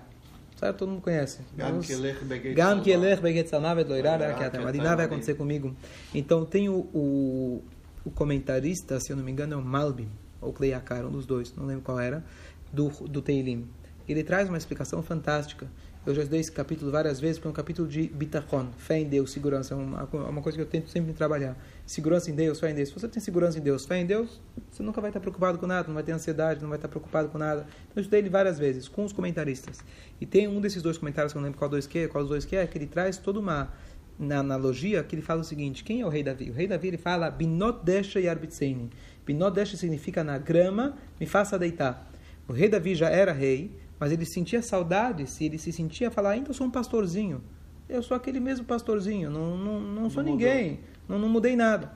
Certo? 0.59 0.79
Todo 0.79 0.89
mundo 0.89 1.01
conhece. 1.01 1.39
Gam 1.55 1.79
kelech 1.79 2.25
begeit 2.25 2.53
Gam 2.53 2.67
salva. 2.67 2.83
kelech 2.83 3.21
begeit 3.21 3.47
salva 3.49 3.79
et 3.79 3.87
loirá, 3.87 4.17
Loirá, 4.17 4.33
que 4.33 4.43
até 4.43 4.57
que 4.57 4.63
Madinah 4.65 4.87
até 4.87 4.95
vai 4.97 5.05
acontecer 5.05 5.35
comigo. 5.35 5.73
Então, 6.13 6.43
tem 6.45 6.67
o, 6.67 6.79
o, 6.93 7.63
o 8.03 8.11
comentarista, 8.11 8.99
se 8.99 9.09
eu 9.09 9.15
não 9.15 9.23
me 9.23 9.31
engano, 9.31 9.53
é 9.53 9.57
o 9.57 9.63
Malbim, 9.63 10.09
ou 10.41 10.51
Cleiakar, 10.51 11.05
um 11.05 11.11
dos 11.11 11.25
dois, 11.25 11.55
não 11.55 11.65
lembro 11.65 11.83
qual 11.83 11.97
era, 11.97 12.25
do, 12.73 12.89
do 13.07 13.21
Teilim. 13.21 13.69
Ele 14.05 14.21
traz 14.21 14.49
uma 14.49 14.57
explicação 14.57 15.01
fantástica. 15.01 15.65
Eu 16.09 16.15
já 16.15 16.23
estudei 16.23 16.39
esse 16.39 16.51
capítulo 16.51 16.91
várias 16.91 17.19
vezes, 17.19 17.37
porque 17.37 17.49
é 17.49 17.51
um 17.51 17.53
capítulo 17.53 17.87
de 17.87 18.07
bitachon, 18.07 18.69
fé 18.77 18.97
em 18.97 19.07
Deus, 19.07 19.31
segurança. 19.31 19.75
É 19.75 19.77
uma, 19.77 20.03
uma 20.03 20.41
coisa 20.41 20.57
que 20.57 20.61
eu 20.63 20.65
tento 20.65 20.89
sempre 20.89 21.13
trabalhar. 21.13 21.55
Segurança 21.85 22.31
em 22.31 22.33
Deus, 22.33 22.59
fé 22.59 22.71
em 22.71 22.73
Deus. 22.73 22.89
Se 22.89 22.95
você 22.95 23.07
tem 23.07 23.21
segurança 23.21 23.59
em 23.59 23.61
Deus, 23.61 23.85
fé 23.85 23.99
em 23.99 24.07
Deus, 24.07 24.41
você 24.71 24.81
nunca 24.81 24.99
vai 25.01 25.11
estar 25.11 25.19
preocupado 25.19 25.59
com 25.59 25.67
nada, 25.67 25.87
não 25.87 25.93
vai 25.93 26.01
ter 26.01 26.11
ansiedade, 26.11 26.61
não 26.61 26.69
vai 26.69 26.79
estar 26.79 26.87
preocupado 26.87 27.29
com 27.29 27.37
nada. 27.37 27.61
Então, 27.61 27.97
eu 27.97 28.01
estudei 28.01 28.21
ele 28.21 28.29
várias 28.29 28.57
vezes, 28.57 28.87
com 28.87 29.05
os 29.05 29.13
comentaristas. 29.13 29.81
E 30.19 30.25
tem 30.25 30.47
um 30.47 30.59
desses 30.59 30.81
dois 30.81 30.97
comentários, 30.97 31.31
que 31.31 31.37
eu 31.37 31.41
não 31.41 31.45
lembro 31.45 31.59
qual, 31.59 31.69
dois 31.69 31.85
que 31.85 31.99
é, 31.99 32.07
qual 32.07 32.23
dos 32.23 32.29
dois 32.29 32.43
que 32.43 32.55
é, 32.55 32.65
que 32.65 32.75
ele 32.75 32.87
traz 32.87 33.17
toda 33.17 33.39
uma 33.39 33.71
na 34.17 34.39
analogia 34.39 35.03
que 35.03 35.15
ele 35.15 35.21
fala 35.21 35.41
o 35.41 35.43
seguinte: 35.43 35.83
quem 35.83 36.01
é 36.01 36.05
o 36.07 36.09
rei 36.09 36.23
Davi? 36.23 36.49
O 36.49 36.53
rei 36.53 36.67
Davi 36.67 36.87
ele 36.87 36.97
fala 36.97 37.29
Binot 37.29 37.85
desha 37.85 38.19
yarbitseni. 38.19 38.89
Binot 39.27 39.53
desha 39.53 39.77
significa 39.77 40.23
na 40.23 40.39
grama 40.39 40.97
me 41.19 41.27
faça 41.27 41.59
deitar. 41.59 42.11
O 42.47 42.51
rei 42.51 42.67
Davi 42.67 42.95
já 42.95 43.09
era 43.09 43.31
rei, 43.31 43.71
mas 43.99 44.11
ele 44.11 44.25
sentia 44.25 44.61
saudades 44.61 45.39
e 45.41 45.45
ele 45.45 45.57
se 45.57 45.71
sentia 45.71 46.09
falar: 46.09 46.31
ainda 46.31 46.53
sou 46.53 46.67
um 46.67 46.71
pastorzinho. 46.71 47.43
Eu 47.87 48.03
sou 48.03 48.15
aquele 48.15 48.39
mesmo 48.39 48.65
pastorzinho, 48.65 49.31
não, 49.31 49.57
não, 49.57 49.79
não 49.79 50.09
sou 50.09 50.23
Não 50.23 50.31
ninguém, 50.31 50.79
não, 51.07 51.17
não 51.17 51.27
mudei 51.27 51.55
nada. 51.55 51.91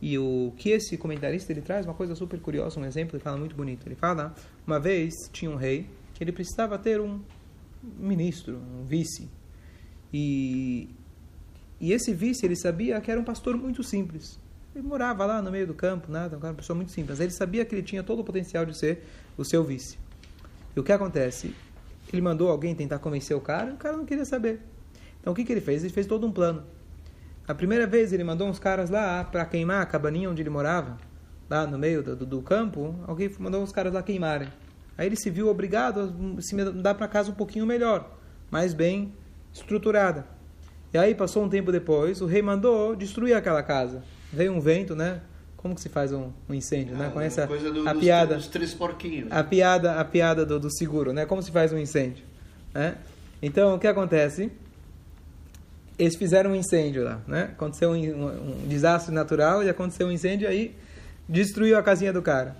E 0.00 0.18
o 0.18 0.52
que 0.56 0.70
esse 0.70 0.96
comentarista 0.96 1.52
ele 1.52 1.62
traz 1.62 1.86
uma 1.86 1.94
coisa 1.94 2.14
super 2.14 2.38
curiosa, 2.40 2.78
um 2.78 2.84
exemplo, 2.84 3.16
ele 3.16 3.22
fala 3.22 3.36
muito 3.36 3.56
bonito. 3.56 3.86
Ele 3.86 3.94
fala: 3.94 4.34
uma 4.66 4.78
vez 4.78 5.14
tinha 5.32 5.50
um 5.50 5.56
rei 5.56 5.86
que 6.14 6.22
ele 6.22 6.32
precisava 6.32 6.78
ter 6.78 7.00
um 7.00 7.20
ministro, 7.98 8.56
um 8.56 8.84
vice. 8.84 9.28
E 10.12 10.88
e 11.82 11.92
esse 11.92 12.14
vice, 12.14 12.46
ele 12.46 12.54
sabia 12.54 13.00
que 13.00 13.10
era 13.10 13.20
um 13.20 13.24
pastor 13.24 13.56
muito 13.56 13.82
simples. 13.82 14.38
Ele 14.72 14.86
morava 14.86 15.26
lá 15.26 15.42
no 15.42 15.50
meio 15.50 15.66
do 15.66 15.74
campo, 15.74 16.12
nada, 16.12 16.36
uma 16.36 16.54
pessoa 16.54 16.76
muito 16.76 16.92
simples. 16.92 17.18
Mas 17.18 17.20
ele 17.20 17.32
sabia 17.32 17.64
que 17.64 17.74
ele 17.74 17.82
tinha 17.82 18.04
todo 18.04 18.20
o 18.20 18.24
potencial 18.24 18.64
de 18.64 18.78
ser 18.78 19.02
o 19.36 19.44
seu 19.44 19.64
vice. 19.64 19.98
E 20.74 20.80
o 20.80 20.82
que 20.82 20.92
acontece? 20.92 21.54
Ele 22.12 22.22
mandou 22.22 22.50
alguém 22.50 22.74
tentar 22.74 22.98
convencer 22.98 23.36
o 23.36 23.40
cara 23.40 23.70
e 23.70 23.74
o 23.74 23.76
cara 23.76 23.96
não 23.96 24.04
queria 24.04 24.24
saber. 24.24 24.60
Então 25.20 25.32
o 25.32 25.36
que, 25.36 25.44
que 25.44 25.52
ele 25.52 25.60
fez? 25.60 25.82
Ele 25.82 25.92
fez 25.92 26.06
todo 26.06 26.26
um 26.26 26.32
plano. 26.32 26.64
A 27.46 27.54
primeira 27.54 27.86
vez 27.86 28.12
ele 28.12 28.24
mandou 28.24 28.48
uns 28.48 28.58
caras 28.58 28.90
lá 28.90 29.24
para 29.24 29.44
queimar 29.44 29.82
a 29.82 29.86
cabaninha 29.86 30.30
onde 30.30 30.42
ele 30.42 30.50
morava, 30.50 30.96
lá 31.50 31.66
no 31.66 31.78
meio 31.78 32.02
do, 32.02 32.24
do, 32.24 32.42
campo. 32.42 32.94
Alguém 33.06 33.30
mandou 33.38 33.62
uns 33.62 33.72
caras 33.72 33.92
lá 33.92 34.02
queimarem. 34.02 34.48
Aí 34.96 35.06
ele 35.06 35.16
se 35.16 35.30
viu 35.30 35.48
obrigado 35.48 36.14
a 36.38 36.40
se 36.40 36.54
mudar 36.54 36.94
para 36.94 37.08
casa 37.08 37.30
um 37.30 37.34
pouquinho 37.34 37.66
melhor, 37.66 38.16
mais 38.50 38.74
bem 38.74 39.12
estruturada. 39.52 40.26
E 40.92 40.98
aí 40.98 41.14
passou 41.14 41.42
um 41.42 41.48
tempo 41.48 41.72
depois, 41.72 42.20
o 42.20 42.26
rei 42.26 42.42
mandou 42.42 42.94
destruir 42.94 43.34
aquela 43.34 43.62
casa. 43.62 44.02
Veio 44.32 44.52
um 44.52 44.60
vento, 44.60 44.94
né? 44.94 45.22
Como 45.62 45.74
que 45.76 45.80
se 45.80 45.88
faz 45.88 46.12
um, 46.12 46.30
um 46.48 46.54
incêndio, 46.54 46.96
né? 46.96 47.06
Ah, 47.06 47.10
Conhece 47.12 47.40
a, 47.40 47.46
coisa 47.46 47.70
do- 47.70 47.88
a 47.88 47.92
dos, 47.92 48.02
piada? 48.02 48.34
Dos 48.34 48.48
três 48.48 48.74
porquinhos. 48.74 49.28
a 49.30 49.44
piada 49.44 49.94
a 50.00 50.04
piada 50.04 50.44
do, 50.44 50.58
do 50.58 50.68
seguro, 50.76 51.12
né? 51.12 51.24
Como 51.24 51.40
se 51.40 51.52
faz 51.52 51.72
um 51.72 51.78
incêndio, 51.78 52.24
né? 52.74 52.96
Então, 53.40 53.74
o 53.74 53.78
que 53.78 53.86
acontece? 53.86 54.50
Eles 55.98 56.16
fizeram 56.16 56.50
um 56.52 56.54
incêndio 56.54 57.04
lá, 57.04 57.20
né? 57.28 57.50
Aconteceu 57.52 57.90
um, 57.90 57.94
um- 57.94 58.64
um 58.64 58.68
desastre 58.68 59.14
natural 59.14 59.62
e 59.62 59.68
aconteceu 59.68 60.06
um 60.08 60.12
incêndio 60.12 60.48
aí 60.48 60.74
destruiu 61.28 61.78
a 61.78 61.82
casinha 61.82 62.12
do 62.12 62.20
cara. 62.20 62.56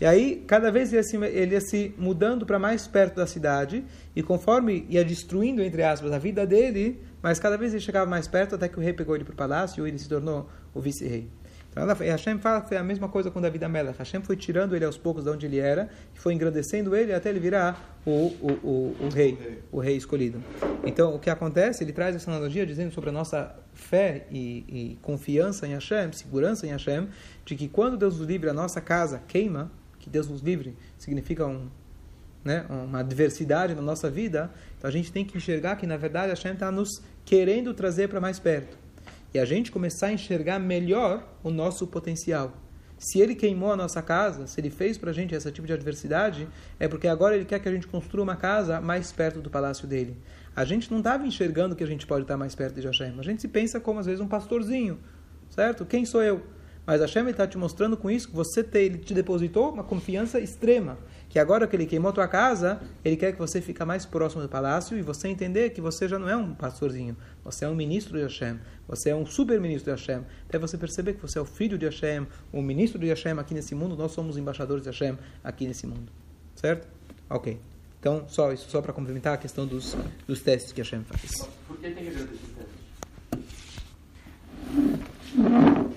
E 0.00 0.06
aí, 0.06 0.42
cada 0.46 0.70
vez 0.70 0.88
ele 0.92 0.98
ia 0.98 1.02
se, 1.02 1.16
ele 1.16 1.54
ia 1.54 1.60
se 1.60 1.92
mudando 1.98 2.46
para 2.46 2.58
mais 2.58 2.86
perto 2.86 3.16
da 3.16 3.26
cidade 3.26 3.84
e 4.14 4.22
conforme 4.22 4.86
ia 4.88 5.04
destruindo, 5.04 5.60
entre 5.62 5.82
aspas, 5.82 6.12
a 6.12 6.18
vida 6.18 6.46
dele, 6.46 6.98
mas 7.20 7.38
cada 7.40 7.58
vez 7.58 7.72
ele 7.74 7.82
chegava 7.82 8.08
mais 8.08 8.26
perto 8.28 8.54
até 8.54 8.68
que 8.68 8.78
o 8.78 8.82
rei 8.82 8.92
pegou 8.92 9.14
ele 9.16 9.24
para 9.24 9.34
o 9.34 9.36
palácio 9.36 9.84
e 9.84 9.90
ele 9.90 9.98
se 9.98 10.08
tornou 10.08 10.48
o 10.72 10.80
vice-rei. 10.80 11.28
Então, 11.70 11.82
ela, 11.82 11.94
Hashem 11.94 12.38
foi 12.66 12.76
a 12.76 12.82
mesma 12.82 13.08
coisa 13.08 13.30
com 13.30 13.40
Davi 13.40 13.58
da 13.58 13.68
Melech. 13.68 13.98
Hashem 13.98 14.22
foi 14.22 14.36
tirando 14.36 14.74
ele 14.74 14.84
aos 14.84 14.96
poucos 14.96 15.24
de 15.24 15.30
onde 15.30 15.46
ele 15.46 15.58
era, 15.58 15.88
e 16.14 16.18
foi 16.18 16.34
engrandecendo 16.34 16.96
ele 16.96 17.12
até 17.12 17.28
ele 17.28 17.40
virar 17.40 18.00
o, 18.04 18.10
o, 18.10 18.52
o, 18.62 18.96
o 19.04 19.08
rei, 19.08 19.62
o 19.70 19.78
rei 19.78 19.96
escolhido. 19.96 20.42
Então, 20.84 21.14
o 21.14 21.18
que 21.18 21.30
acontece? 21.30 21.84
Ele 21.84 21.92
traz 21.92 22.16
essa 22.16 22.30
analogia 22.30 22.66
dizendo 22.66 22.92
sobre 22.92 23.10
a 23.10 23.12
nossa 23.12 23.54
fé 23.74 24.26
e, 24.30 24.64
e 24.68 24.98
confiança 25.02 25.66
em 25.66 25.72
Hashem, 25.72 26.12
segurança 26.12 26.66
em 26.66 26.70
Hashem, 26.70 27.08
de 27.44 27.54
que 27.54 27.68
quando 27.68 27.96
Deus 27.96 28.18
nos 28.18 28.26
livre, 28.26 28.48
a 28.48 28.54
nossa 28.54 28.80
casa 28.80 29.22
queima, 29.28 29.70
que 29.98 30.10
Deus 30.10 30.28
nos 30.28 30.40
livre 30.40 30.76
significa 30.96 31.46
um, 31.46 31.68
né, 32.44 32.64
uma 32.68 33.00
adversidade 33.00 33.74
na 33.74 33.82
nossa 33.82 34.10
vida, 34.10 34.50
então 34.76 34.88
a 34.88 34.92
gente 34.92 35.12
tem 35.12 35.24
que 35.24 35.36
enxergar 35.36 35.76
que, 35.76 35.86
na 35.86 35.96
verdade, 35.96 36.30
Hashem 36.30 36.54
está 36.54 36.70
nos 36.70 37.02
querendo 37.24 37.74
trazer 37.74 38.08
para 38.08 38.20
mais 38.20 38.38
perto. 38.38 38.76
E 39.32 39.38
a 39.38 39.44
gente 39.44 39.70
começar 39.70 40.06
a 40.06 40.12
enxergar 40.12 40.58
melhor 40.58 41.26
o 41.42 41.50
nosso 41.50 41.86
potencial. 41.86 42.54
Se 42.98 43.20
ele 43.20 43.34
queimou 43.34 43.70
a 43.70 43.76
nossa 43.76 44.02
casa, 44.02 44.46
se 44.46 44.60
ele 44.60 44.70
fez 44.70 44.98
para 44.98 45.10
a 45.10 45.12
gente 45.12 45.34
esse 45.34 45.52
tipo 45.52 45.66
de 45.66 45.72
adversidade, 45.72 46.48
é 46.80 46.88
porque 46.88 47.06
agora 47.06 47.36
ele 47.36 47.44
quer 47.44 47.60
que 47.60 47.68
a 47.68 47.72
gente 47.72 47.86
construa 47.86 48.24
uma 48.24 48.36
casa 48.36 48.80
mais 48.80 49.12
perto 49.12 49.40
do 49.40 49.48
palácio 49.48 49.86
dele. 49.86 50.16
A 50.56 50.64
gente 50.64 50.90
não 50.90 50.98
estava 50.98 51.24
enxergando 51.24 51.76
que 51.76 51.84
a 51.84 51.86
gente 51.86 52.06
pode 52.06 52.22
estar 52.22 52.36
mais 52.36 52.54
perto 52.54 52.80
de 52.80 52.86
Hashem. 52.86 53.14
A 53.18 53.22
gente 53.22 53.40
se 53.40 53.46
pensa 53.46 53.78
como, 53.78 54.00
às 54.00 54.06
vezes, 54.06 54.20
um 54.20 54.26
pastorzinho, 54.26 54.98
certo? 55.50 55.86
Quem 55.86 56.04
sou 56.04 56.22
eu? 56.22 56.42
Mas 56.88 57.02
Hashem 57.02 57.28
está 57.28 57.46
te 57.46 57.58
mostrando 57.58 57.98
com 57.98 58.10
isso 58.10 58.28
que 58.28 58.34
você 58.34 58.64
te, 58.64 58.78
ele 58.78 58.96
te 58.96 59.12
depositou 59.12 59.70
uma 59.70 59.84
confiança 59.84 60.40
extrema. 60.40 60.96
Que 61.28 61.38
agora 61.38 61.66
que 61.66 61.76
ele 61.76 61.84
queimou 61.84 62.14
tua 62.14 62.26
casa, 62.26 62.80
ele 63.04 63.14
quer 63.14 63.32
que 63.32 63.38
você 63.38 63.60
fique 63.60 63.84
mais 63.84 64.06
próximo 64.06 64.40
do 64.40 64.48
palácio 64.48 64.96
e 64.96 65.02
você 65.02 65.28
entender 65.28 65.68
que 65.68 65.82
você 65.82 66.08
já 66.08 66.18
não 66.18 66.30
é 66.30 66.34
um 66.34 66.54
pastorzinho. 66.54 67.14
Você 67.44 67.66
é 67.66 67.68
um 67.68 67.74
ministro 67.74 68.16
de 68.16 68.22
Hashem. 68.22 68.58
Você 68.88 69.10
é 69.10 69.14
um 69.14 69.26
super 69.26 69.60
ministro 69.60 69.94
de 69.94 70.00
Hashem. 70.00 70.24
Até 70.48 70.58
você 70.58 70.78
perceber 70.78 71.12
que 71.12 71.20
você 71.20 71.38
é 71.38 71.42
o 71.42 71.44
filho 71.44 71.76
de 71.76 71.84
Hashem, 71.84 72.26
o 72.50 72.62
ministro 72.62 72.98
de 72.98 73.08
Hashem 73.08 73.38
aqui 73.38 73.52
nesse 73.52 73.74
mundo. 73.74 73.94
Nós 73.94 74.12
somos 74.12 74.38
embaixadores 74.38 74.82
de 74.82 74.88
Hashem 74.88 75.18
aqui 75.44 75.66
nesse 75.66 75.86
mundo. 75.86 76.10
Certo? 76.56 76.88
Ok. 77.28 77.60
Então, 78.00 78.24
só 78.28 78.50
isso, 78.50 78.70
só 78.70 78.80
para 78.80 78.94
complementar 78.94 79.34
a 79.34 79.36
questão 79.36 79.66
dos, 79.66 79.94
dos 80.26 80.40
testes 80.40 80.72
que 80.72 80.80
Hashem 80.80 81.04
faz. 81.04 81.46
Por 81.66 81.76
que 81.76 81.82
tem 81.82 82.02
que 82.02 82.08
agradecer 82.08 82.46
testes? 82.56 82.77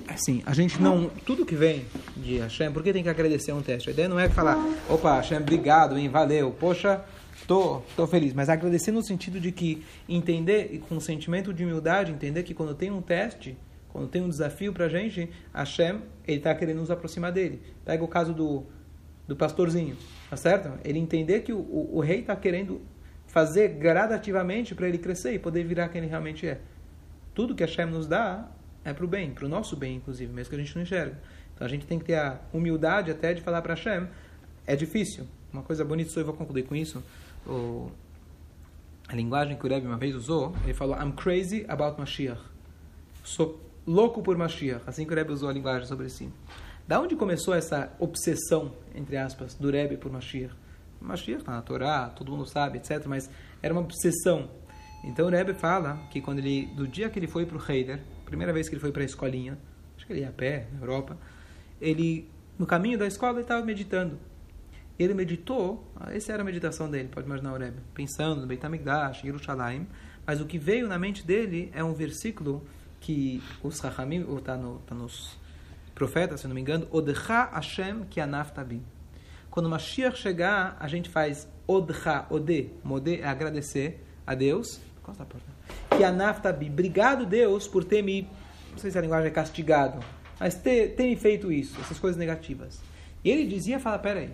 Assim, 0.07 0.43
a 0.45 0.53
gente 0.53 0.81
não. 0.81 1.09
Tudo 1.25 1.45
que 1.45 1.55
vem 1.55 1.85
de 2.17 2.37
Hashem, 2.37 2.71
por 2.71 2.83
que 2.83 2.91
tem 2.91 3.03
que 3.03 3.09
agradecer 3.09 3.53
um 3.53 3.61
teste? 3.61 3.89
A 3.89 3.93
ideia 3.93 4.09
não 4.09 4.19
é 4.19 4.29
falar, 4.29 4.57
opa, 4.89 5.15
Hashem, 5.15 5.37
obrigado, 5.37 5.97
hein, 5.97 6.09
valeu, 6.09 6.51
poxa, 6.51 7.03
tô, 7.47 7.81
tô 7.95 8.05
feliz. 8.07 8.33
Mas 8.33 8.49
agradecer 8.49 8.91
no 8.91 9.01
sentido 9.01 9.39
de 9.39 9.51
que 9.51 9.85
entender, 10.07 10.81
com 10.87 10.95
um 10.95 10.99
sentimento 10.99 11.53
de 11.53 11.63
humildade, 11.63 12.11
entender 12.11 12.43
que 12.43 12.53
quando 12.53 12.75
tem 12.75 12.91
um 12.91 13.01
teste, 13.01 13.57
quando 13.89 14.07
tem 14.07 14.21
um 14.21 14.29
desafio 14.29 14.73
pra 14.73 14.89
gente, 14.89 15.29
Hashem, 15.53 16.01
ele 16.27 16.37
está 16.37 16.53
querendo 16.53 16.79
nos 16.79 16.91
aproximar 16.91 17.31
dele. 17.31 17.61
Pega 17.85 18.03
o 18.03 18.07
caso 18.07 18.33
do, 18.33 18.65
do 19.27 19.35
pastorzinho, 19.35 19.97
tá 20.29 20.35
certo? 20.35 20.71
Ele 20.83 20.99
entender 20.99 21.41
que 21.41 21.53
o, 21.53 21.59
o, 21.59 21.97
o 21.97 21.99
rei 21.99 22.19
está 22.19 22.35
querendo 22.35 22.81
fazer 23.27 23.69
gradativamente 23.69 24.75
para 24.75 24.87
ele 24.87 24.97
crescer 24.97 25.33
e 25.33 25.39
poder 25.39 25.63
virar 25.63 25.87
quem 25.87 26.01
ele 26.01 26.09
realmente 26.09 26.45
é. 26.45 26.59
Tudo 27.33 27.55
que 27.55 27.63
Hashem 27.63 27.85
nos 27.85 28.07
dá 28.07 28.49
é 28.83 28.93
para 28.93 29.05
o 29.05 29.07
bem, 29.07 29.31
para 29.31 29.45
o 29.45 29.49
nosso 29.49 29.75
bem, 29.75 29.97
inclusive, 29.97 30.31
mesmo 30.31 30.49
que 30.49 30.55
a 30.55 30.59
gente 30.59 30.75
não 30.75 30.81
enxerga. 30.81 31.19
Então 31.53 31.65
a 31.65 31.69
gente 31.69 31.85
tem 31.85 31.99
que 31.99 32.05
ter 32.05 32.15
a 32.15 32.39
humildade 32.51 33.11
até 33.11 33.33
de 33.33 33.41
falar 33.41 33.61
para 33.61 33.75
Hashem. 33.75 34.07
É 34.65 34.75
difícil. 34.75 35.27
Uma 35.53 35.61
coisa 35.61 35.85
bonita, 35.85 36.09
só 36.09 36.19
eu 36.19 36.25
vou 36.25 36.33
concluir 36.33 36.63
com 36.63 36.75
isso. 36.75 37.03
O, 37.45 37.91
a 39.07 39.15
linguagem 39.15 39.57
que 39.57 39.65
o 39.65 39.69
Rebbe 39.69 39.85
uma 39.85 39.97
vez 39.97 40.15
usou, 40.15 40.55
ele 40.63 40.73
falou: 40.73 40.95
I'm 40.95 41.11
crazy 41.11 41.65
about 41.67 41.99
Mashiach. 41.99 42.41
Sou 43.23 43.59
louco 43.85 44.21
por 44.23 44.37
Mashiach. 44.37 44.81
Assim 44.87 45.05
que 45.05 45.13
o 45.13 45.15
Rebbe 45.15 45.31
usou 45.31 45.49
a 45.49 45.53
linguagem 45.53 45.87
sobre 45.87 46.09
si. 46.09 46.31
Da 46.87 46.99
onde 46.99 47.15
começou 47.15 47.53
essa 47.53 47.93
obsessão, 47.99 48.73
entre 48.95 49.17
aspas, 49.17 49.53
do 49.53 49.69
Rebbe 49.69 49.97
por 49.97 50.11
Mashiach? 50.11 50.53
Mashiach 50.99 51.41
está 51.41 51.51
na 51.51 51.61
Torá, 51.61 52.09
todo 52.09 52.31
mundo 52.31 52.47
sabe, 52.47 52.77
etc. 52.77 53.05
Mas 53.05 53.29
era 53.61 53.73
uma 53.73 53.81
obsessão. 53.81 54.49
Então 55.03 55.27
o 55.27 55.29
Rebbe 55.29 55.53
fala 55.53 55.97
que 56.09 56.21
quando 56.21 56.39
ele, 56.39 56.67
do 56.67 56.87
dia 56.87 57.09
que 57.09 57.19
ele 57.19 57.27
foi 57.27 57.45
para 57.45 57.57
o 57.57 57.71
Heider, 57.71 58.01
primeira 58.31 58.53
vez 58.53 58.69
que 58.69 58.75
ele 58.75 58.81
foi 58.81 58.91
para 58.93 59.01
a 59.01 59.05
escolinha, 59.05 59.57
acho 59.97 60.07
que 60.07 60.13
ele 60.13 60.21
ia 60.21 60.29
a 60.29 60.31
pé, 60.31 60.67
na 60.73 60.79
Europa, 60.79 61.17
ele, 61.81 62.29
no 62.57 62.65
caminho 62.65 62.97
da 62.97 63.05
escola, 63.05 63.33
ele 63.33 63.41
estava 63.41 63.63
meditando. 63.65 64.17
Ele 64.97 65.13
meditou, 65.13 65.85
ah, 65.95 66.15
essa 66.15 66.31
era 66.31 66.41
a 66.41 66.45
meditação 66.45 66.89
dele, 66.89 67.09
pode 67.11 67.27
imaginar 67.27 67.53
o 67.53 67.57
Rebbe, 67.57 67.81
pensando 67.93 68.39
no 68.39 68.47
Beit 68.47 68.65
HaMikdash, 68.65 69.25
Yerushalayim, 69.25 69.85
mas 70.25 70.39
o 70.39 70.45
que 70.45 70.57
veio 70.57 70.87
na 70.87 70.97
mente 70.97 71.25
dele 71.25 71.69
é 71.73 71.83
um 71.83 71.93
versículo 71.93 72.63
que 73.01 73.41
os 73.61 73.79
Rahamim, 73.79 74.25
está 74.37 74.55
no, 74.55 74.79
tá 74.79 74.95
nos 74.95 75.37
profetas, 75.93 76.39
se 76.39 76.47
não 76.47 76.55
me 76.55 76.61
engano, 76.61 76.87
Odcha 76.91 77.49
Hashem 77.51 78.05
ki 78.05 78.21
anaftabi. 78.21 78.81
Quando 79.49 79.69
Mashiach 79.69 80.17
chegar, 80.17 80.77
a 80.79 80.87
gente 80.87 81.09
faz 81.09 81.49
Odcha, 81.67 82.25
Ode, 82.29 82.69
Mode 82.83 83.19
é 83.19 83.27
agradecer 83.27 84.01
a 84.25 84.33
Deus. 84.33 84.79
Porta 85.03 85.25
que 85.97 86.03
a 86.03 86.11
naftabi, 86.11 86.69
obrigado 86.69 87.25
Deus 87.25 87.67
por 87.67 87.83
ter 87.83 88.01
me, 88.01 88.27
não 88.71 88.77
sei 88.77 88.91
se 88.91 88.97
a 88.97 89.01
linguagem 89.01 89.27
é 89.27 89.31
castigado, 89.31 89.99
mas 90.39 90.55
ter, 90.55 90.95
ter 90.95 91.03
me 91.03 91.15
feito 91.15 91.51
isso, 91.51 91.79
essas 91.81 91.99
coisas 91.99 92.17
negativas. 92.17 92.81
E 93.23 93.29
ele 93.29 93.45
dizia, 93.45 93.79
fala, 93.79 93.99
peraí, 93.99 94.31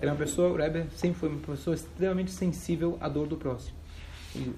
era 0.00 0.10
uma 0.12 0.18
pessoa, 0.18 0.50
o 0.50 0.56
Rebbe 0.56 0.86
sempre 0.94 1.18
foi 1.18 1.28
uma 1.28 1.40
pessoa 1.40 1.74
extremamente 1.74 2.30
sensível 2.30 2.98
à 3.00 3.08
dor 3.08 3.26
do 3.26 3.36
próximo. 3.36 3.76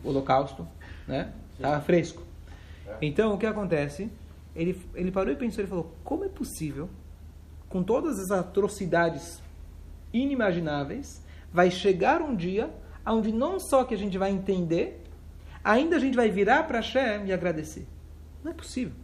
O 0.03 0.09
holocausto, 0.09 0.67
né, 1.07 1.33
estava 1.55 1.81
fresco. 1.81 2.23
Então, 3.01 3.35
o 3.35 3.39
que 3.39 3.47
acontece? 3.47 4.11
Ele, 4.57 4.81
ele 4.95 5.13
parou 5.13 5.33
e 5.33 5.37
pensou, 5.37 5.61
ele 5.61 5.69
falou, 5.69 5.95
como 6.03 6.25
é 6.25 6.29
possível, 6.29 6.89
com 7.69 7.83
todas 7.83 8.19
as 8.19 8.31
atrocidades 8.31 9.41
inimagináveis, 10.13 11.23
vai 11.53 11.71
chegar 11.71 12.21
um 12.21 12.35
dia 12.35 12.71
onde 13.07 13.31
não 13.31 13.61
só 13.61 13.85
que 13.85 13.95
a 13.95 13.99
gente 13.99 14.19
vai 14.19 14.31
entender, 14.31 15.03
ainda 15.69 15.97
a 15.97 15.99
gente 15.99 16.17
vai 16.17 16.31
virar 16.31 16.63
para 16.63 16.79
Hashem 16.79 17.27
e 17.27 17.33
agradecer. 17.33 17.87
Não 18.43 18.53
é 18.53 18.55
possível. 18.55 18.95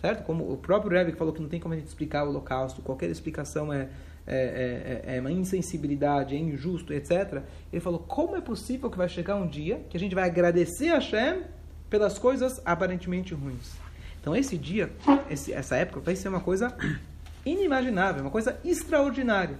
Certo? 0.00 0.24
Como 0.24 0.50
o 0.50 0.56
próprio 0.56 0.90
Rebbe 0.90 1.12
falou 1.12 1.32
que 1.32 1.40
não 1.40 1.48
tem 1.48 1.60
como 1.60 1.74
a 1.74 1.76
gente 1.76 1.86
explicar 1.86 2.24
o 2.24 2.30
holocausto, 2.30 2.82
qualquer 2.82 3.08
explicação 3.08 3.72
é, 3.72 3.88
é, 4.26 5.02
é, 5.06 5.16
é 5.16 5.20
uma 5.20 5.30
insensibilidade, 5.30 6.34
é 6.34 6.38
injusto, 6.38 6.92
etc. 6.92 7.42
Ele 7.72 7.80
falou, 7.80 8.00
como 8.00 8.34
é 8.34 8.40
possível 8.40 8.90
que 8.90 8.98
vai 8.98 9.08
chegar 9.08 9.36
um 9.36 9.46
dia 9.46 9.84
que 9.88 9.96
a 9.96 10.00
gente 10.00 10.14
vai 10.14 10.24
agradecer 10.24 10.88
a 10.88 10.94
Hashem 10.94 11.42
pelas 11.88 12.18
coisas 12.18 12.60
aparentemente 12.64 13.34
ruins? 13.34 13.76
Então 14.20 14.34
esse 14.34 14.58
dia, 14.58 14.90
esse, 15.30 15.52
essa 15.52 15.76
época 15.76 16.00
vai 16.00 16.16
ser 16.16 16.28
uma 16.28 16.40
coisa 16.40 16.74
inimaginável, 17.46 18.22
uma 18.22 18.30
coisa 18.30 18.58
extraordinária. 18.64 19.58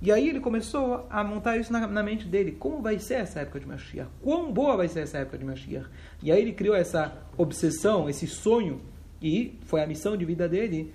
E 0.00 0.12
aí 0.12 0.28
ele 0.28 0.38
começou 0.38 1.06
a 1.10 1.24
montar 1.24 1.56
isso 1.56 1.72
na, 1.72 1.86
na, 1.86 2.02
mente 2.02 2.26
dele. 2.26 2.52
Como 2.52 2.80
vai 2.80 2.98
ser 2.98 3.14
essa 3.14 3.40
época 3.40 3.58
de 3.58 3.66
Mashiach? 3.66 4.08
Quão 4.22 4.52
boa 4.52 4.76
vai 4.76 4.86
ser 4.86 5.00
essa 5.00 5.18
época 5.18 5.38
de 5.38 5.44
Mashiach? 5.44 5.88
E 6.22 6.30
aí 6.30 6.40
ele 6.40 6.52
criou 6.52 6.76
essa 6.76 7.12
obsessão, 7.36 8.08
esse 8.08 8.26
sonho, 8.26 8.80
e 9.20 9.58
foi 9.62 9.82
a 9.82 9.86
missão 9.86 10.16
de 10.16 10.24
vida 10.24 10.48
dele, 10.48 10.94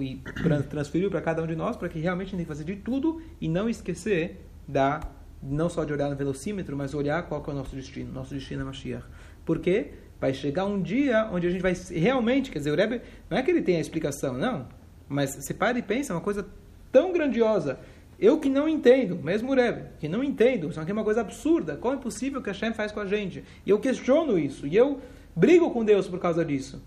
e 0.00 0.22
transferiu 0.70 1.10
para 1.10 1.20
cada 1.20 1.42
um 1.42 1.46
de 1.46 1.54
nós, 1.54 1.76
para 1.76 1.90
que 1.90 1.98
realmente 1.98 2.28
a 2.28 2.30
gente 2.30 2.38
tem 2.38 2.44
que 2.46 2.48
fazer 2.48 2.64
de 2.64 2.76
tudo 2.76 3.20
e 3.38 3.48
não 3.48 3.68
esquecer 3.68 4.40
da 4.66 5.00
não 5.42 5.68
só 5.68 5.84
de 5.84 5.92
olhar 5.92 6.08
no 6.08 6.16
velocímetro, 6.16 6.76
mas 6.76 6.94
olhar 6.94 7.22
qual 7.28 7.44
é 7.46 7.50
o 7.50 7.54
nosso 7.54 7.76
destino. 7.76 8.12
Nosso 8.12 8.34
destino 8.34 8.62
é 8.62 8.64
Mashiach. 8.64 9.04
Porque 9.44 9.92
vai 10.18 10.32
chegar 10.32 10.64
um 10.64 10.80
dia 10.80 11.28
onde 11.30 11.46
a 11.46 11.50
gente 11.50 11.60
vai 11.60 11.74
realmente, 11.90 12.50
quer 12.50 12.58
dizer, 12.58 12.72
o 12.72 12.76
Rebbe, 12.76 13.02
não 13.30 13.36
é 13.36 13.42
que 13.42 13.50
ele 13.50 13.62
tenha 13.62 13.78
a 13.78 13.80
explicação, 13.80 14.34
não, 14.34 14.66
mas 15.08 15.34
você 15.34 15.54
para 15.54 15.78
e 15.78 15.82
pensa, 15.82 16.12
é 16.12 16.16
uma 16.16 16.22
coisa 16.22 16.46
tão 16.90 17.12
grandiosa 17.12 17.78
eu 18.18 18.40
que 18.40 18.48
não 18.48 18.68
entendo, 18.68 19.16
mesmo 19.16 19.52
o 19.52 19.54
Rebbe, 19.54 19.82
que 20.00 20.08
não 20.08 20.24
entendo, 20.24 20.68
isso 20.68 20.80
aqui 20.80 20.90
é 20.90 20.94
uma 20.94 21.04
coisa 21.04 21.20
absurda. 21.20 21.76
Como 21.76 21.94
é 21.94 21.98
possível 21.98 22.42
que 22.42 22.50
a 22.50 22.52
Hashem 22.52 22.74
faz 22.74 22.90
com 22.90 22.98
a 22.98 23.06
gente? 23.06 23.44
E 23.64 23.70
eu 23.70 23.78
questiono 23.78 24.36
isso. 24.36 24.66
E 24.66 24.74
eu 24.74 25.00
brigo 25.36 25.70
com 25.70 25.84
Deus 25.84 26.08
por 26.08 26.18
causa 26.18 26.44
disso. 26.44 26.82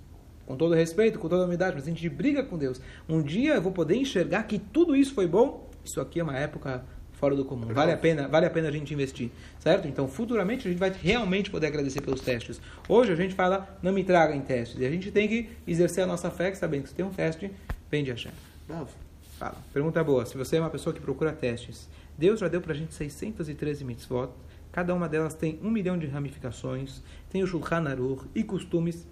Com 0.45 0.57
todo 0.57 0.75
respeito, 0.75 1.17
com 1.17 1.29
toda 1.29 1.45
humildade, 1.45 1.75
mas 1.75 1.85
a 1.85 1.89
gente 1.89 2.09
briga 2.09 2.43
com 2.43 2.57
Deus. 2.57 2.81
Um 3.07 3.21
dia 3.21 3.55
eu 3.55 3.61
vou 3.61 3.71
poder 3.71 3.95
enxergar 3.95 4.43
que 4.43 4.59
tudo 4.59 4.93
isso 4.93 5.13
foi 5.13 5.25
bom. 5.25 5.69
Isso 5.85 6.01
aqui 6.01 6.19
é 6.19 6.23
uma 6.23 6.37
época 6.37 6.83
fora 7.13 7.35
do 7.35 7.45
comum. 7.45 7.67
Vale 7.67 7.93
a 7.93 7.97
pena, 7.97 8.27
vale 8.27 8.47
a 8.47 8.49
pena 8.49 8.67
a 8.67 8.71
gente 8.71 8.93
investir, 8.93 9.29
certo? 9.59 9.87
Então, 9.87 10.07
futuramente 10.07 10.67
a 10.67 10.71
gente 10.71 10.79
vai 10.79 10.91
realmente 10.91 11.49
poder 11.49 11.67
agradecer 11.67 12.01
pelos 12.01 12.19
testes. 12.19 12.59
Hoje 12.89 13.13
a 13.13 13.15
gente 13.15 13.35
fala, 13.35 13.77
não 13.81 13.93
me 13.93 14.03
traga 14.03 14.35
em 14.35 14.41
testes. 14.41 14.81
E 14.81 14.85
a 14.85 14.89
gente 14.89 15.11
tem 15.11 15.27
que 15.27 15.49
exercer 15.65 16.03
a 16.03 16.07
nossa 16.07 16.29
fé, 16.29 16.51
que 16.51 16.57
sabendo 16.57 16.83
que 16.83 16.89
se 16.89 16.95
tem 16.95 17.05
um 17.05 17.11
teste, 17.11 17.51
vem 17.89 18.03
de 18.03 18.09
Hashem. 18.09 18.31
Bravo. 18.67 19.10
Fala. 19.41 19.57
Pergunta 19.73 20.03
boa. 20.03 20.23
Se 20.23 20.37
você 20.37 20.57
é 20.57 20.59
uma 20.59 20.69
pessoa 20.69 20.93
que 20.93 21.01
procura 21.01 21.33
testes, 21.33 21.89
Deus 22.15 22.39
já 22.39 22.47
deu 22.47 22.61
para 22.61 22.73
a 22.73 22.75
gente 22.75 22.93
613 22.93 23.83
mitzvot. 23.83 24.29
Cada 24.71 24.93
uma 24.93 25.09
delas 25.09 25.33
tem 25.33 25.59
um 25.63 25.71
milhão 25.71 25.97
de 25.97 26.05
ramificações. 26.05 27.01
Tem 27.27 27.41
o 27.41 27.47
Shulchan 27.47 27.89
Aruch 27.89 28.23
e 28.35 28.43
costumes. 28.43 29.07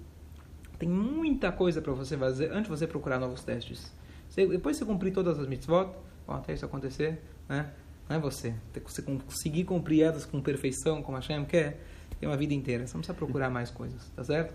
Tem 0.77 0.87
muita 0.87 1.51
coisa 1.51 1.81
para 1.81 1.93
você 1.93 2.15
fazer 2.15 2.51
antes 2.51 2.65
de 2.65 2.69
você 2.69 2.85
procurar 2.85 3.17
novos 3.17 3.43
testes. 3.43 3.91
Depois 4.35 4.77
você 4.77 4.85
cumprir 4.85 5.11
todas 5.11 5.39
as 5.39 5.47
mitzvot, 5.47 5.89
bom, 6.27 6.33
até 6.33 6.53
isso 6.53 6.63
acontecer, 6.63 7.23
né? 7.49 7.71
Não 8.07 8.17
é 8.17 8.19
você. 8.19 8.53
Você 8.85 9.01
conseguir 9.01 9.63
cumprir 9.63 10.03
elas 10.03 10.27
com 10.27 10.39
perfeição, 10.39 11.01
como 11.01 11.17
a 11.17 11.21
Hashem 11.21 11.43
quer, 11.45 11.83
tem 12.19 12.29
uma 12.29 12.37
vida 12.37 12.53
inteira. 12.53 12.85
Você 12.85 12.93
não 12.93 13.01
precisa 13.01 13.17
procurar 13.17 13.49
mais 13.49 13.71
coisas, 13.71 14.07
tá 14.15 14.23
certo? 14.23 14.53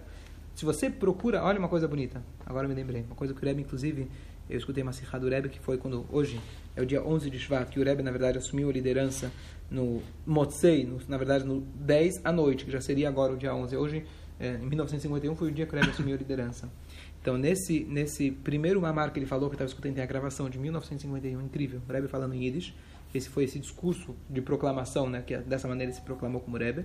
Se 0.54 0.64
você 0.64 0.88
procura, 0.88 1.42
olha 1.42 1.58
uma 1.58 1.68
coisa 1.68 1.88
bonita. 1.88 2.22
Agora 2.46 2.68
me 2.68 2.74
lembrei. 2.74 3.02
Uma 3.02 3.16
coisa 3.16 3.34
que 3.34 3.42
o 3.42 3.44
Rebbe, 3.44 3.62
inclusive, 3.62 4.08
eu 4.48 4.56
escutei 4.56 4.82
uma 4.82 4.92
sirra 4.92 5.18
do 5.18 5.28
Rebbe, 5.28 5.48
que 5.48 5.58
foi 5.58 5.76
quando, 5.76 6.06
hoje, 6.10 6.40
é 6.76 6.82
o 6.82 6.86
dia 6.86 7.04
11 7.04 7.28
de 7.28 7.38
Shvat, 7.38 7.70
que 7.70 7.80
o 7.80 7.84
Rebbe, 7.84 8.02
na 8.02 8.10
verdade, 8.12 8.38
assumiu 8.38 8.68
a 8.68 8.72
liderança 8.72 9.32
no 9.68 10.00
Motzei, 10.24 10.84
no, 10.84 11.00
na 11.08 11.16
verdade, 11.16 11.44
no 11.44 11.60
10 11.60 12.20
à 12.24 12.30
noite, 12.30 12.64
que 12.64 12.70
já 12.70 12.80
seria 12.80 13.08
agora 13.08 13.32
o 13.32 13.36
dia 13.36 13.52
11. 13.52 13.76
Hoje, 13.76 14.04
é, 14.38 14.54
em 14.54 14.66
1951, 14.66 15.34
foi 15.34 15.48
o 15.48 15.52
dia 15.52 15.66
que 15.66 15.74
o 15.74 15.78
Rebbe 15.78 15.90
assumiu 15.90 16.14
a 16.14 16.18
liderança. 16.18 16.70
Então, 17.20 17.36
nesse, 17.36 17.84
nesse 17.84 18.30
primeiro 18.30 18.80
mamar 18.80 19.12
que 19.12 19.18
ele 19.18 19.26
falou, 19.26 19.48
que 19.48 19.54
eu 19.54 19.56
estava 19.56 19.68
escutando, 19.68 19.94
tem 19.94 20.04
a 20.04 20.06
gravação 20.06 20.48
de 20.48 20.58
1951, 20.58 21.40
incrível, 21.40 21.80
o 21.88 21.92
Rebbe 21.92 22.06
falando 22.06 22.34
em 22.34 22.44
Yiddish, 22.44 22.74
esse 23.14 23.28
foi 23.28 23.44
esse 23.44 23.58
discurso 23.58 24.14
de 24.28 24.42
proclamação, 24.42 25.08
né, 25.08 25.22
que 25.24 25.34
é 25.34 25.38
dessa 25.38 25.68
maneira 25.68 25.90
ele 25.90 25.96
se 25.96 26.02
proclamou 26.02 26.40
como 26.40 26.56
Rebbe, 26.56 26.84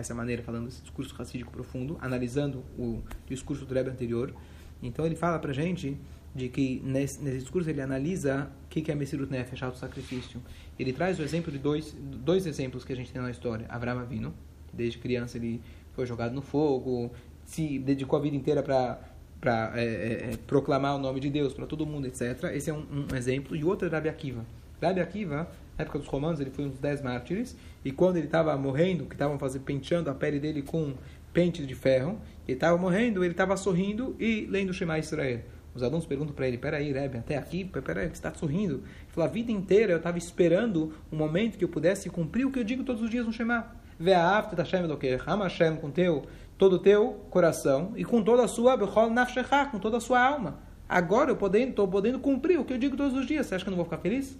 essa 0.00 0.14
maneira, 0.14 0.42
falando 0.42 0.68
esse 0.68 0.82
discurso 0.82 1.14
racídico 1.14 1.52
profundo, 1.52 1.96
analisando 2.00 2.64
o 2.78 3.02
discurso 3.26 3.64
do 3.64 3.74
Rebbe 3.74 3.90
anterior. 3.90 4.34
Então, 4.82 5.06
ele 5.06 5.16
fala 5.16 5.38
para 5.38 5.52
gente 5.52 5.96
de 6.34 6.48
que 6.48 6.80
nesse, 6.84 7.22
nesse 7.22 7.38
discurso 7.40 7.68
ele 7.68 7.80
analisa 7.80 8.50
o 8.64 8.68
que, 8.68 8.82
que 8.82 8.90
é 8.90 8.94
Messirut 8.94 9.30
Nefesh, 9.30 9.62
auto-sacrifício. 9.62 10.40
Ele 10.78 10.92
traz 10.92 11.18
o 11.18 11.22
exemplo 11.22 11.50
de 11.50 11.58
dois, 11.58 11.94
dois 12.00 12.46
exemplos 12.46 12.84
que 12.84 12.92
a 12.92 12.96
gente 12.96 13.12
tem 13.12 13.20
na 13.20 13.30
história. 13.30 13.66
Avraham 13.68 14.00
Avinu, 14.00 14.32
desde 14.72 14.98
criança 14.98 15.36
ele 15.36 15.60
foi 15.92 16.06
jogado 16.06 16.32
no 16.32 16.40
fogo, 16.40 17.10
se 17.44 17.78
dedicou 17.78 18.18
a 18.18 18.22
vida 18.22 18.36
inteira 18.36 18.62
para 18.62 19.00
para 19.40 19.72
é, 19.74 19.84
é, 19.84 20.30
é, 20.32 20.36
proclamar 20.46 20.94
o 20.96 20.98
nome 20.98 21.18
de 21.18 21.30
Deus 21.30 21.54
para 21.54 21.66
todo 21.66 21.86
mundo, 21.86 22.06
etc. 22.06 22.44
Esse 22.54 22.68
é 22.68 22.74
um, 22.74 22.84
um, 23.10 23.16
exemplo. 23.16 23.56
E 23.56 23.64
outro 23.64 23.88
é 23.88 23.90
Rabi 23.90 24.10
Akiva. 24.10 24.44
Rabi 24.82 25.00
Akiva, 25.00 25.50
na 25.80 25.82
época 25.82 25.98
dos 25.98 26.08
romanos, 26.08 26.40
ele 26.40 26.50
foi 26.50 26.66
um 26.66 26.68
dos 26.68 26.78
dez 26.78 27.00
mártires. 27.00 27.56
E 27.84 27.90
quando 27.90 28.16
ele 28.16 28.26
estava 28.26 28.56
morrendo, 28.56 29.06
que 29.06 29.14
estavam 29.14 29.38
penteando 29.64 30.10
a 30.10 30.14
pele 30.14 30.38
dele 30.38 30.62
com 30.62 30.92
pentes 31.32 31.66
de 31.66 31.74
ferro, 31.74 32.20
ele 32.46 32.56
estava 32.56 32.76
morrendo, 32.76 33.24
ele 33.24 33.32
estava 33.32 33.56
sorrindo 33.56 34.14
e 34.18 34.46
lendo 34.50 34.70
o 34.70 34.74
Shema 34.74 34.98
Israel. 34.98 35.40
Os 35.74 35.82
alunos 35.82 36.04
perguntam 36.04 36.34
para 36.34 36.48
ele, 36.48 36.58
peraí, 36.58 36.92
Rebbe, 36.92 37.18
até 37.18 37.36
aqui, 37.36 37.64
peraí, 37.64 38.08
você 38.08 38.14
está 38.14 38.34
sorrindo. 38.34 38.82
falou, 39.08 39.28
a 39.28 39.32
vida 39.32 39.52
inteira 39.52 39.92
eu 39.92 39.98
estava 39.98 40.18
esperando 40.18 40.92
um 41.10 41.16
momento 41.16 41.56
que 41.56 41.64
eu 41.64 41.68
pudesse 41.68 42.10
cumprir 42.10 42.44
o 42.44 42.50
que 42.50 42.58
eu 42.58 42.64
digo 42.64 42.82
todos 42.82 43.00
os 43.00 43.08
dias 43.08 43.24
no 43.24 43.32
Shema. 43.32 43.72
Ve'ahavta 43.98 44.56
Hashem 44.62 44.80
Elokecha, 44.80 45.24
ama 45.26 45.44
Hashem 45.44 45.76
com 45.76 45.90
teu, 45.90 46.24
todo 46.58 46.74
o 46.74 46.78
teu 46.78 47.24
coração 47.30 47.92
e 47.96 48.04
com 48.04 48.22
toda 48.22 48.44
a 48.44 48.48
sua, 48.48 48.76
com 48.76 49.78
toda 49.78 49.96
a 49.98 50.00
sua 50.00 50.20
alma. 50.20 50.58
Agora 50.88 51.30
eu 51.30 51.34
estou 51.34 51.48
podendo, 51.48 51.88
podendo 51.88 52.18
cumprir 52.18 52.58
o 52.58 52.64
que 52.64 52.72
eu 52.72 52.78
digo 52.78 52.96
todos 52.96 53.16
os 53.16 53.24
dias. 53.24 53.46
Você 53.46 53.54
acha 53.54 53.64
que 53.64 53.68
eu 53.68 53.72
não 53.72 53.76
vou 53.76 53.84
ficar 53.84 53.98
feliz? 53.98 54.36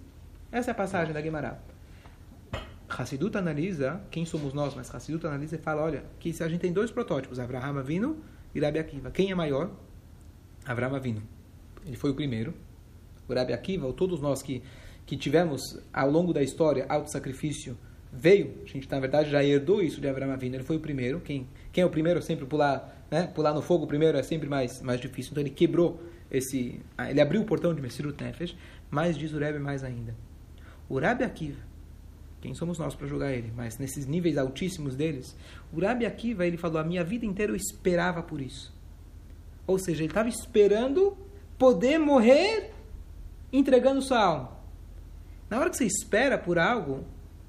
Essa 0.51 0.71
é 0.71 0.73
a 0.73 0.75
passagem 0.75 1.13
da 1.13 1.21
Guimarães. 1.21 1.55
Hassidut 2.89 3.37
analisa, 3.37 4.01
quem 4.11 4.25
somos 4.25 4.53
nós, 4.53 4.75
mas 4.75 4.93
Hassidut 4.93 5.25
analisa 5.25 5.55
e 5.55 5.59
fala, 5.59 5.81
olha, 5.81 6.03
que 6.19 6.33
se 6.33 6.43
a 6.43 6.49
gente 6.49 6.59
tem 6.59 6.73
dois 6.73 6.91
protótipos, 6.91 7.39
Avraham 7.39 7.77
Avinu 7.77 8.17
e 8.53 8.59
Rabi 8.59 8.77
Akiva. 8.77 9.09
Quem 9.11 9.31
é 9.31 9.35
maior? 9.35 9.71
Avraham 10.65 10.95
Avinu. 10.95 11.23
Ele 11.85 11.95
foi 11.95 12.11
o 12.11 12.13
primeiro. 12.13 12.53
O 13.29 13.33
Rabi 13.33 13.53
Akiva, 13.53 13.87
ou 13.87 13.93
todos 13.93 14.19
nós 14.19 14.41
que, 14.41 14.61
que 15.05 15.15
tivemos 15.15 15.79
ao 15.93 16.11
longo 16.11 16.33
da 16.33 16.43
história 16.43 16.85
auto-sacrifício, 16.89 17.77
veio, 18.11 18.61
a 18.61 18.67
gente 18.67 18.91
na 18.91 18.99
verdade 18.99 19.31
já 19.31 19.41
herdou 19.41 19.81
isso 19.81 20.01
de 20.01 20.09
Avraham 20.09 20.33
Avinu, 20.33 20.55
ele 20.57 20.65
foi 20.65 20.75
o 20.75 20.81
primeiro. 20.81 21.21
Quem, 21.21 21.47
quem 21.71 21.81
é 21.81 21.85
o 21.85 21.89
primeiro 21.89 22.21
sempre 22.21 22.45
pular, 22.45 23.05
né? 23.09 23.25
pular 23.27 23.53
no 23.53 23.61
fogo 23.61 23.87
primeiro 23.87 24.17
é 24.17 24.23
sempre 24.23 24.49
mais, 24.49 24.81
mais 24.81 24.99
difícil. 24.99 25.31
Então 25.31 25.41
ele 25.41 25.49
quebrou 25.49 26.03
esse, 26.29 26.81
ele 27.09 27.21
abriu 27.21 27.41
o 27.41 27.45
portão 27.45 27.73
de 27.73 27.81
Messirut 27.81 28.21
Nefesh, 28.21 28.53
mais 28.89 29.17
diz 29.17 29.31
o 29.31 29.39
Rebbe 29.39 29.59
mais 29.59 29.81
ainda. 29.81 30.13
O 30.91 30.99
Rabi 30.99 31.23
Akiva, 31.23 31.61
quem 32.41 32.53
somos 32.53 32.77
nós 32.77 32.93
para 32.93 33.07
julgar 33.07 33.31
ele? 33.31 33.49
Mas 33.55 33.77
nesses 33.77 34.05
níveis 34.05 34.37
altíssimos 34.37 34.93
deles, 34.93 35.33
o 35.71 35.79
Rabi 35.79 36.05
Akiva, 36.05 36.45
ele 36.45 36.57
falou, 36.57 36.79
a 36.79 36.83
minha 36.83 37.01
vida 37.01 37.25
inteira 37.25 37.53
eu 37.53 37.55
esperava 37.55 38.21
por 38.21 38.41
isso. 38.41 38.73
Ou 39.65 39.79
seja, 39.79 40.03
ele 40.03 40.11
estava 40.11 40.27
esperando 40.27 41.17
poder 41.57 41.97
morrer 41.97 42.73
entregando 43.53 44.01
sua 44.01 44.19
alma. 44.21 44.51
Na 45.49 45.59
hora 45.59 45.69
que 45.69 45.77
você 45.77 45.85
espera 45.85 46.37
por 46.37 46.59
algo, 46.59 47.05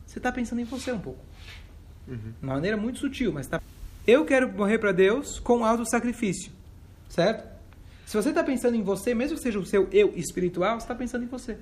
você 0.07 0.21
está 0.21 0.31
pensando 0.31 0.61
em 0.61 0.65
você 0.65 0.93
um 0.93 1.01
pouco. 1.01 1.19
Uhum. 2.07 2.17
De 2.17 2.45
uma 2.45 2.55
maneira 2.55 2.77
muito 2.77 3.01
sutil, 3.01 3.33
mas 3.33 3.47
está... 3.47 3.61
Eu 4.07 4.25
quero 4.25 4.53
morrer 4.53 4.79
para 4.79 4.93
Deus 4.93 5.41
com 5.41 5.65
alto 5.65 5.85
sacrifício. 5.91 6.53
Certo? 7.09 7.45
Se 8.07 8.17
você 8.17 8.29
está 8.29 8.45
pensando 8.45 8.77
em 8.77 8.83
você, 8.83 9.17
mesmo 9.17 9.37
que 9.37 9.43
seja 9.43 9.59
o 9.59 9.67
seu 9.67 9.89
eu 9.91 10.13
espiritual, 10.15 10.79
você 10.79 10.85
está 10.85 10.95
pensando 10.95 11.25
em 11.25 11.29
você. 11.29 11.59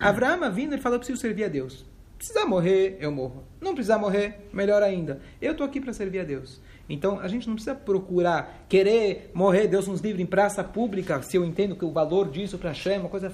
Abraão 0.00 0.50
vindo, 0.50 0.72
ele 0.72 0.80
falou, 0.80 0.96
eu 0.96 1.00
preciso 1.00 1.20
servir 1.20 1.44
a 1.44 1.48
Deus. 1.48 1.84
Precisar 2.16 2.46
morrer, 2.46 2.96
eu 3.00 3.12
morro. 3.12 3.44
Não 3.60 3.74
precisar 3.74 3.98
morrer, 3.98 4.48
melhor 4.52 4.82
ainda. 4.82 5.20
Eu 5.40 5.52
estou 5.52 5.66
aqui 5.66 5.80
para 5.80 5.92
servir 5.92 6.20
a 6.20 6.24
Deus. 6.24 6.60
Então, 6.88 7.20
a 7.20 7.28
gente 7.28 7.46
não 7.46 7.54
precisa 7.54 7.74
procurar, 7.74 8.64
querer 8.68 9.30
morrer, 9.32 9.68
Deus 9.68 9.86
nos 9.86 10.00
livre 10.00 10.22
em 10.22 10.26
praça 10.26 10.64
pública, 10.64 11.22
se 11.22 11.36
eu 11.36 11.44
entendo 11.44 11.76
que 11.76 11.84
o 11.84 11.92
valor 11.92 12.28
disso 12.28 12.58
para 12.58 12.70
Hashem 12.70 12.94
é 12.94 12.98
uma 12.98 13.08
coisa 13.08 13.32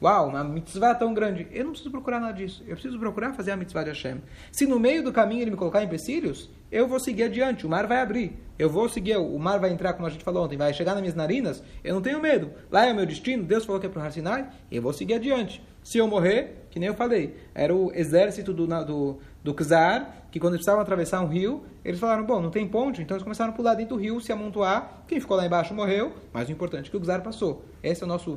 Uau, 0.00 0.28
uma 0.28 0.44
mitzvah 0.44 0.94
tão 0.94 1.14
grande. 1.14 1.46
Eu 1.50 1.64
não 1.64 1.70
preciso 1.70 1.90
procurar 1.90 2.20
nada 2.20 2.34
disso. 2.34 2.62
Eu 2.66 2.74
preciso 2.74 2.98
procurar 2.98 3.32
fazer 3.32 3.52
a 3.52 3.56
mitzvah 3.56 3.82
de 3.82 3.88
Hashem. 3.88 4.20
Se 4.52 4.66
no 4.66 4.78
meio 4.78 5.02
do 5.02 5.10
caminho 5.10 5.40
ele 5.40 5.52
me 5.52 5.56
colocar 5.56 5.82
empecilhos, 5.82 6.50
eu 6.70 6.86
vou 6.86 7.00
seguir 7.00 7.22
adiante. 7.22 7.64
O 7.64 7.68
mar 7.70 7.86
vai 7.86 8.02
abrir. 8.02 8.38
Eu 8.58 8.68
vou 8.68 8.90
seguir. 8.90 9.16
O 9.16 9.38
mar 9.38 9.58
vai 9.58 9.70
entrar, 9.70 9.94
como 9.94 10.06
a 10.06 10.10
gente 10.10 10.22
falou 10.22 10.44
ontem, 10.44 10.58
vai 10.58 10.74
chegar 10.74 10.92
nas 10.92 11.00
minhas 11.00 11.14
narinas. 11.14 11.62
Eu 11.82 11.94
não 11.94 12.02
tenho 12.02 12.20
medo. 12.20 12.52
Lá 12.70 12.84
é 12.84 12.92
o 12.92 12.94
meu 12.94 13.06
destino. 13.06 13.42
Deus 13.42 13.64
falou 13.64 13.80
que 13.80 13.86
é 13.86 13.88
para 13.88 14.06
o 14.06 14.12
Sinai. 14.12 14.46
Eu 14.70 14.82
vou 14.82 14.92
seguir 14.92 15.14
adiante. 15.14 15.62
Se 15.86 15.98
eu 15.98 16.08
morrer, 16.08 16.66
que 16.68 16.80
nem 16.80 16.88
eu 16.88 16.94
falei, 16.94 17.36
era 17.54 17.72
o 17.72 17.92
exército 17.94 18.52
do, 18.52 18.66
do, 18.66 19.18
do 19.44 19.54
Czar, 19.54 20.26
que 20.32 20.40
quando 20.40 20.54
eles 20.54 20.64
precisavam 20.64 20.82
atravessar 20.82 21.20
um 21.20 21.28
rio, 21.28 21.62
eles 21.84 22.00
falaram, 22.00 22.24
bom, 22.26 22.42
não 22.42 22.50
tem 22.50 22.66
ponte, 22.66 23.00
então 23.00 23.16
eles 23.16 23.22
começaram 23.22 23.52
a 23.52 23.54
pular 23.54 23.74
dentro 23.74 23.94
do 23.94 24.02
rio, 24.02 24.20
se 24.20 24.32
amontoar. 24.32 25.04
Quem 25.06 25.20
ficou 25.20 25.36
lá 25.36 25.46
embaixo 25.46 25.72
morreu, 25.72 26.12
mas 26.32 26.48
o 26.48 26.50
importante 26.50 26.88
é 26.88 26.90
que 26.90 26.96
o 26.96 27.00
Czar 27.00 27.22
passou. 27.22 27.64
Esse 27.84 28.02
é 28.02 28.04
o 28.04 28.08
nosso 28.08 28.36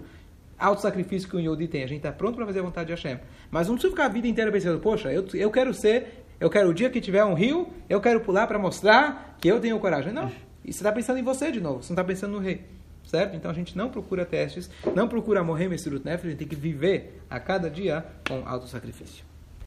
auto-sacrifício 0.59 1.27
que 1.27 1.37
o 1.37 1.39
Yodi 1.39 1.67
tem. 1.67 1.83
A 1.83 1.87
gente 1.87 1.97
está 1.97 2.11
pronto 2.11 2.35
para 2.35 2.45
fazer 2.45 2.59
a 2.59 2.61
vontade 2.61 2.85
de 2.85 2.93
Hashem. 2.93 3.19
Mas 3.49 3.67
não 3.67 3.73
precisa 3.73 3.95
ficar 3.95 4.05
a 4.05 4.09
vida 4.09 4.27
inteira 4.27 4.51
pensando, 4.51 4.79
poxa, 4.79 5.11
eu, 5.11 5.25
eu 5.33 5.49
quero 5.49 5.73
ser, 5.73 6.23
eu 6.39 6.51
quero 6.51 6.69
o 6.69 6.73
dia 6.73 6.91
que 6.91 7.01
tiver 7.01 7.25
um 7.25 7.33
rio, 7.33 7.67
eu 7.89 7.99
quero 7.99 8.19
pular 8.19 8.45
para 8.45 8.59
mostrar 8.59 9.37
que 9.41 9.47
eu 9.47 9.59
tenho 9.59 9.79
coragem. 9.79 10.13
Não. 10.13 10.31
E 10.63 10.71
você 10.71 10.81
está 10.81 10.91
pensando 10.91 11.17
em 11.17 11.23
você 11.23 11.51
de 11.51 11.59
novo, 11.59 11.81
você 11.81 11.91
não 11.91 11.95
está 11.95 12.03
pensando 12.03 12.33
no 12.33 12.39
rei. 12.39 12.61
Certo? 13.09 13.35
Então 13.35 13.49
a 13.49 13.53
gente 13.55 13.75
não 13.75 13.89
procura 13.89 14.23
testes, 14.23 14.69
não 14.95 15.07
procura 15.07 15.43
morrer 15.43 15.67
Messirut 15.67 16.05
Nefesh, 16.05 16.27
a 16.27 16.29
gente 16.29 16.37
tem 16.37 16.47
que 16.47 16.55
viver 16.55 17.23
a 17.27 17.39
cada 17.39 17.67
dia 17.67 18.05
com 18.27 18.47
auto-sacrifício. 18.47 19.25